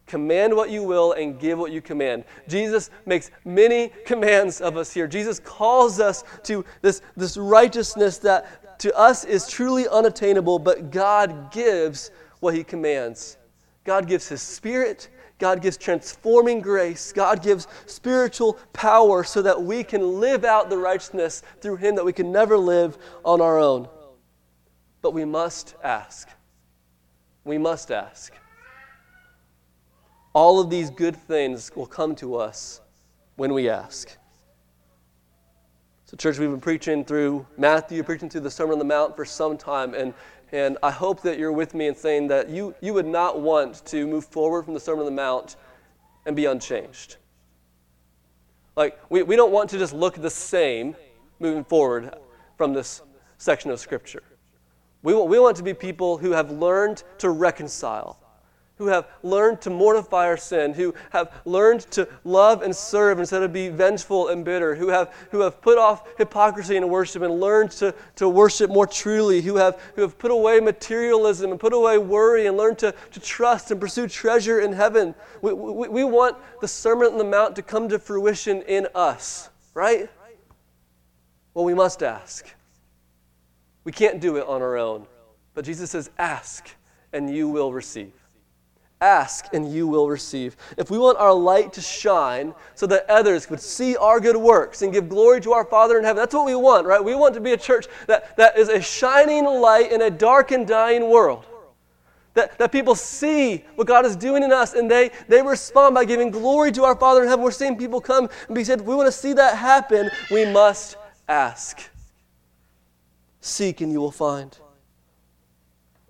Command 0.05 0.55
what 0.55 0.69
you 0.69 0.83
will 0.83 1.13
and 1.13 1.39
give 1.39 1.57
what 1.57 1.71
you 1.71 1.81
command. 1.81 2.25
Jesus 2.47 2.91
makes 3.05 3.31
many 3.43 3.91
commands 4.05 4.61
of 4.61 4.77
us 4.77 4.93
here. 4.93 5.07
Jesus 5.07 5.39
calls 5.39 5.99
us 5.99 6.23
to 6.43 6.63
this, 6.81 7.01
this 7.17 7.37
righteousness 7.37 8.19
that 8.19 8.79
to 8.79 8.95
us 8.95 9.23
is 9.23 9.47
truly 9.47 9.87
unattainable, 9.87 10.59
but 10.59 10.91
God 10.91 11.51
gives 11.51 12.11
what 12.39 12.53
He 12.53 12.63
commands. 12.63 13.37
God 13.83 14.07
gives 14.07 14.27
His 14.27 14.41
Spirit. 14.41 15.09
God 15.39 15.61
gives 15.61 15.75
transforming 15.75 16.61
grace. 16.61 17.11
God 17.11 17.41
gives 17.41 17.67
spiritual 17.87 18.59
power 18.73 19.23
so 19.23 19.41
that 19.41 19.61
we 19.61 19.83
can 19.83 20.19
live 20.19 20.45
out 20.45 20.69
the 20.69 20.77
righteousness 20.77 21.41
through 21.61 21.77
Him 21.77 21.95
that 21.95 22.05
we 22.05 22.13
can 22.13 22.31
never 22.31 22.57
live 22.57 22.97
on 23.23 23.41
our 23.41 23.57
own. 23.57 23.87
But 25.01 25.13
we 25.13 25.25
must 25.25 25.75
ask. 25.83 26.29
We 27.43 27.57
must 27.57 27.91
ask. 27.91 28.33
All 30.35 30.59
of 30.59 30.69
these 30.69 30.89
good 30.89 31.15
things 31.15 31.71
will 31.77 31.85
come 31.85 32.13
to 32.15 32.35
us 32.35 32.81
when 33.37 33.53
we 33.53 33.69
ask. 33.69 34.17
So, 36.07 36.17
church, 36.17 36.37
we've 36.37 36.51
been 36.51 36.59
preaching 36.59 37.05
through 37.05 37.47
Matthew, 37.57 38.03
preaching 38.03 38.29
through 38.29 38.41
the 38.41 38.51
Sermon 38.51 38.73
on 38.73 38.79
the 38.79 38.85
Mount 38.85 39.15
for 39.15 39.23
some 39.23 39.57
time, 39.57 39.93
and, 39.93 40.13
and 40.51 40.77
I 40.83 40.91
hope 40.91 41.21
that 41.21 41.39
you're 41.39 41.53
with 41.53 41.73
me 41.73 41.87
in 41.87 41.95
saying 41.95 42.27
that 42.27 42.49
you, 42.49 42.75
you 42.81 42.93
would 42.93 43.05
not 43.05 43.39
want 43.39 43.85
to 43.85 44.05
move 44.05 44.25
forward 44.25 44.65
from 44.65 44.73
the 44.73 44.79
Sermon 44.79 44.99
on 44.99 45.05
the 45.05 45.11
Mount 45.11 45.55
and 46.25 46.35
be 46.35 46.47
unchanged. 46.47 47.15
Like, 48.75 48.99
we, 49.09 49.23
we 49.23 49.37
don't 49.37 49.53
want 49.53 49.69
to 49.69 49.77
just 49.77 49.93
look 49.93 50.15
the 50.15 50.29
same 50.29 50.97
moving 51.39 51.63
forward 51.63 52.13
from 52.57 52.73
this 52.73 53.01
section 53.37 53.71
of 53.71 53.79
Scripture. 53.79 54.23
We 55.01 55.13
we 55.13 55.39
want 55.39 55.55
to 55.57 55.63
be 55.63 55.73
people 55.73 56.17
who 56.17 56.31
have 56.31 56.51
learned 56.51 57.03
to 57.19 57.29
reconcile 57.29 58.19
who 58.77 58.87
have 58.87 59.07
learned 59.23 59.61
to 59.61 59.69
mortify 59.69 60.25
our 60.25 60.37
sin, 60.37 60.73
who 60.73 60.93
have 61.11 61.33
learned 61.45 61.81
to 61.91 62.07
love 62.23 62.61
and 62.61 62.75
serve 62.75 63.19
instead 63.19 63.41
of 63.41 63.53
be 63.53 63.69
vengeful 63.69 64.27
and 64.27 64.43
bitter, 64.43 64.75
who 64.75 64.89
have, 64.89 65.13
who 65.31 65.39
have 65.39 65.61
put 65.61 65.77
off 65.77 66.05
hypocrisy 66.17 66.75
in 66.75 66.87
worship 66.89 67.21
and 67.21 67.39
learned 67.39 67.71
to, 67.71 67.95
to 68.15 68.27
worship 68.27 68.69
more 68.69 68.85
truly, 68.85 69.41
who 69.41 69.55
have, 69.55 69.79
who 69.95 70.01
have 70.01 70.17
put 70.17 70.31
away 70.31 70.59
materialism 70.59 71.51
and 71.51 71.59
put 71.59 71.71
away 71.71 71.97
worry 71.97 72.47
and 72.47 72.57
learned 72.57 72.77
to, 72.77 72.93
to 73.11 73.19
trust 73.19 73.71
and 73.71 73.79
pursue 73.79 74.07
treasure 74.07 74.59
in 74.59 74.73
heaven. 74.73 75.15
We, 75.41 75.53
we, 75.53 75.87
we 75.87 76.03
want 76.03 76.35
the 76.59 76.67
Sermon 76.67 77.13
on 77.13 77.17
the 77.17 77.23
Mount 77.23 77.55
to 77.55 77.61
come 77.61 77.87
to 77.89 77.99
fruition 77.99 78.61
in 78.63 78.87
us, 78.93 79.49
right? 79.73 80.09
Well, 81.53 81.63
we 81.63 81.73
must 81.73 82.03
ask. 82.03 82.53
We 83.85 83.93
can't 83.93 84.19
do 84.19 84.35
it 84.35 84.45
on 84.45 84.61
our 84.61 84.75
own. 84.75 85.07
But 85.53 85.63
Jesus 85.63 85.91
says, 85.91 86.09
Ask, 86.17 86.69
and 87.13 87.33
you 87.33 87.47
will 87.47 87.71
receive. 87.71 88.11
Ask 89.05 89.53
and 89.53 89.71
you 89.71 89.87
will 89.87 90.09
receive. 90.09 90.57
If 90.77 90.89
we 90.89 90.97
want 90.97 91.19
our 91.19 91.31
light 91.31 91.71
to 91.73 91.81
shine 91.81 92.55
so 92.73 92.87
that 92.87 93.07
others 93.07 93.45
could 93.45 93.59
see 93.59 93.95
our 93.95 94.19
good 94.19 94.35
works 94.35 94.81
and 94.81 94.91
give 94.91 95.09
glory 95.09 95.39
to 95.41 95.53
our 95.53 95.63
Father 95.63 95.99
in 95.99 96.03
heaven, 96.03 96.17
that's 96.17 96.33
what 96.33 96.47
we 96.47 96.55
want, 96.55 96.87
right? 96.87 97.03
We 97.03 97.13
want 97.13 97.35
to 97.35 97.39
be 97.39 97.51
a 97.51 97.57
church 97.57 97.85
that, 98.07 98.35
that 98.37 98.57
is 98.57 98.67
a 98.67 98.81
shining 98.81 99.45
light 99.45 99.91
in 99.91 100.01
a 100.01 100.09
dark 100.09 100.49
and 100.49 100.67
dying 100.67 101.07
world. 101.07 101.45
That, 102.33 102.57
that 102.57 102.71
people 102.71 102.95
see 102.95 103.63
what 103.75 103.85
God 103.85 104.07
is 104.07 104.15
doing 104.15 104.41
in 104.41 104.51
us 104.51 104.73
and 104.73 104.89
they, 104.89 105.11
they 105.27 105.43
respond 105.43 105.93
by 105.93 106.05
giving 106.05 106.31
glory 106.31 106.71
to 106.71 106.83
our 106.83 106.95
Father 106.95 107.21
in 107.21 107.27
heaven. 107.27 107.45
We're 107.45 107.51
seeing 107.51 107.77
people 107.77 108.01
come 108.01 108.27
and 108.47 108.55
be 108.55 108.63
said, 108.63 108.81
we 108.81 108.95
want 108.95 109.05
to 109.05 109.11
see 109.11 109.33
that 109.33 109.55
happen, 109.55 110.09
we 110.31 110.45
must 110.45 110.97
ask. 111.29 111.79
Seek 113.39 113.81
and 113.81 113.91
you 113.91 114.01
will 114.01 114.09
find. 114.09 114.57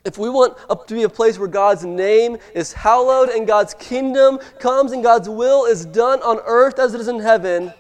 If 0.06 0.20
we 0.20 0.30
want 0.30 0.56
to 0.70 0.94
be 0.94 1.04
a 1.04 1.10
place 1.10 1.40
where 1.40 1.48
God's 1.48 1.84
name 1.84 2.38
is 2.54 2.72
hallowed 2.72 3.30
and 3.30 3.48
God's 3.48 3.74
kingdom 3.74 4.38
comes 4.60 4.92
and 4.92 5.02
God's 5.02 5.28
will 5.28 5.66
is 5.66 5.84
done 5.84 6.22
on 6.22 6.40
earth 6.46 6.78
as 6.78 6.94
it 6.94 7.02
is 7.02 7.08
in 7.08 7.20
heaven, 7.20 7.74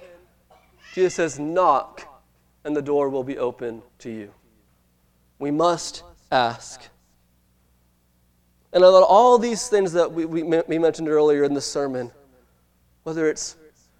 Jesus 0.94 1.14
says, 1.14 1.40
Knock 1.40 2.02
and 2.64 2.76
the 2.76 2.82
door 2.82 3.10
will 3.10 3.24
be 3.24 3.38
open 3.38 3.84
to 4.00 4.10
you. 4.10 4.32
We 5.38 5.52
must 5.52 6.02
ask. 6.32 6.82
And 8.74 8.84
about 8.84 9.04
all 9.04 9.38
these 9.38 9.70
things 9.70 9.93
that 9.93 10.12
we, 10.12 10.26
we, 10.26 10.41
we 10.41 10.80
mentioned 10.80 11.08
earlier 11.08 11.43
in 11.43 11.54
the 11.54 11.62
sermon, 11.62 12.12
whether 13.04 13.30
it's, 13.30 13.56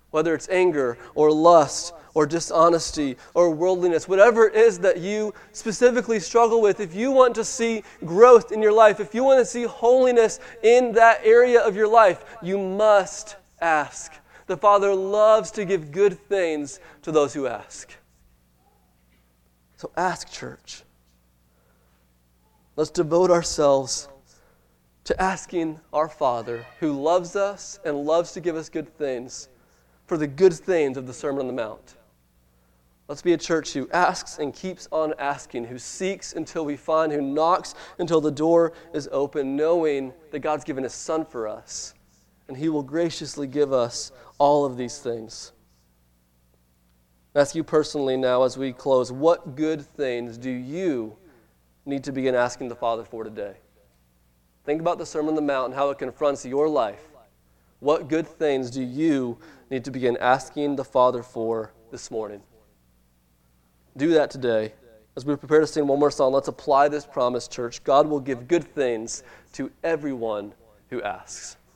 whether 0.10 0.34
it's 0.34 0.50
anger 0.50 0.98
or 1.14 1.32
lust 1.32 1.94
or 2.16 2.26
dishonesty 2.26 3.16
or 3.36 3.52
worldliness, 3.52 4.08
whatever 4.08 4.48
it 4.48 4.56
is 4.56 4.80
that 4.80 4.98
you 4.98 5.32
specifically 5.52 6.20
struggle 6.20 6.62
with, 6.62 6.80
if 6.80 6.96
you 6.96 7.12
want 7.12 7.36
to 7.36 7.46
see 7.46 7.84
growth 8.04 8.52
in 8.52 8.62
your 8.62 8.74
life, 8.74 9.00
if 9.00 9.14
you 9.14 9.24
want 9.24 9.40
to 9.40 9.46
see 9.46 9.64
holiness 9.64 10.40
in 10.64 10.92
that 10.94 11.20
area 11.24 11.62
of 11.62 11.76
your 11.76 11.88
life, 11.88 12.26
you 12.42 12.58
must 12.58 13.36
ask. 13.62 14.14
The 14.48 14.58
Father 14.58 14.96
loves 14.96 15.52
to 15.52 15.66
give 15.66 15.92
good 15.92 16.18
things 16.18 16.80
to 17.04 17.12
those 17.12 17.34
who 17.34 17.48
ask. 17.48 17.96
So 19.78 19.92
ask, 19.98 20.32
church. 20.32 20.84
Let's 22.78 22.92
devote 22.92 23.30
ourselves 23.30 24.08
to 25.04 25.22
asking 25.22 25.80
our 25.94 26.10
Father, 26.10 26.66
who 26.80 26.92
loves 26.94 27.36
us 27.36 27.80
and 27.86 28.06
loves 28.06 28.32
to 28.34 28.42
give 28.42 28.56
us 28.56 28.70
good 28.70 28.98
things, 28.98 29.50
for 30.08 30.18
the 30.18 30.28
good 30.28 30.54
things 30.54 30.98
of 30.98 31.08
the 31.08 31.14
Sermon 31.14 31.42
on 31.42 31.48
the 31.48 31.54
Mount. 31.54 31.95
Let's 33.08 33.22
be 33.22 33.34
a 33.34 33.38
church 33.38 33.74
who 33.74 33.88
asks 33.92 34.40
and 34.40 34.52
keeps 34.52 34.88
on 34.92 35.14
asking, 35.20 35.66
who 35.66 35.78
seeks 35.78 36.34
until 36.34 36.66
we 36.66 36.76
find, 36.76 37.12
who 37.12 37.22
knocks 37.22 37.76
until 38.00 38.20
the 38.20 38.32
door 38.32 38.74
is 38.94 39.08
open, 39.12 39.56
knowing 39.56 40.12
that 40.32 40.40
God's 40.40 40.64
given 40.64 40.84
His 40.84 40.94
Son 40.94 41.24
for 41.24 41.48
us, 41.48 41.94
and 42.48 42.58
He 42.58 42.68
will 42.68 42.82
graciously 42.82 43.46
give 43.46 43.72
us 43.72 44.12
all 44.40 44.66
of 44.66 44.76
these 44.76 44.98
things. 44.98 45.52
Ask 47.36 47.54
you 47.54 47.64
personally 47.64 48.18
now 48.18 48.44
as 48.44 48.58
we 48.58 48.74
close, 48.74 49.12
what 49.12 49.56
good 49.56 49.82
things 49.86 50.38
do 50.38 50.50
you 50.50 51.16
need 51.86 52.04
to 52.06 52.12
begin 52.12 52.34
asking 52.34 52.70
the 52.70 52.76
Father 52.76 53.04
for 53.04 53.24
today? 53.24 53.58
Think 54.64 54.82
about 54.82 54.98
the 54.98 55.06
Sermon 55.06 55.30
on 55.30 55.36
the 55.36 55.42
Mount 55.42 55.68
and 55.68 55.76
how 55.76 55.92
it 55.92 56.00
confronts 56.00 56.44
your 56.44 56.68
life. 56.68 57.04
What 57.82 58.08
good 58.08 58.26
things 58.26 58.72
do 58.72 58.82
you 58.82 59.38
need 59.70 59.86
to 59.86 59.92
begin 59.92 60.18
asking 60.18 60.76
the 60.76 60.84
Father 60.84 61.22
for 61.22 61.72
this 61.92 62.10
morning? 62.10 62.42
Do 63.98 64.10
that 64.14 64.30
today. 64.30 64.74
As 65.16 65.26
we 65.26 65.36
prepare 65.38 65.62
to 65.62 65.68
sing 65.68 65.88
one 65.88 66.00
more 66.00 66.12
song, 66.12 66.34
let's 66.34 66.50
apply 66.50 66.90
this 66.90 67.06
promise, 67.06 67.48
church. 67.48 67.82
God 67.86 68.08
will 68.08 68.20
give 68.20 68.50
good 68.50 68.64
things 68.64 69.24
to 69.54 69.72
everyone 69.84 70.54
who 70.90 71.02
asks. 71.02 71.56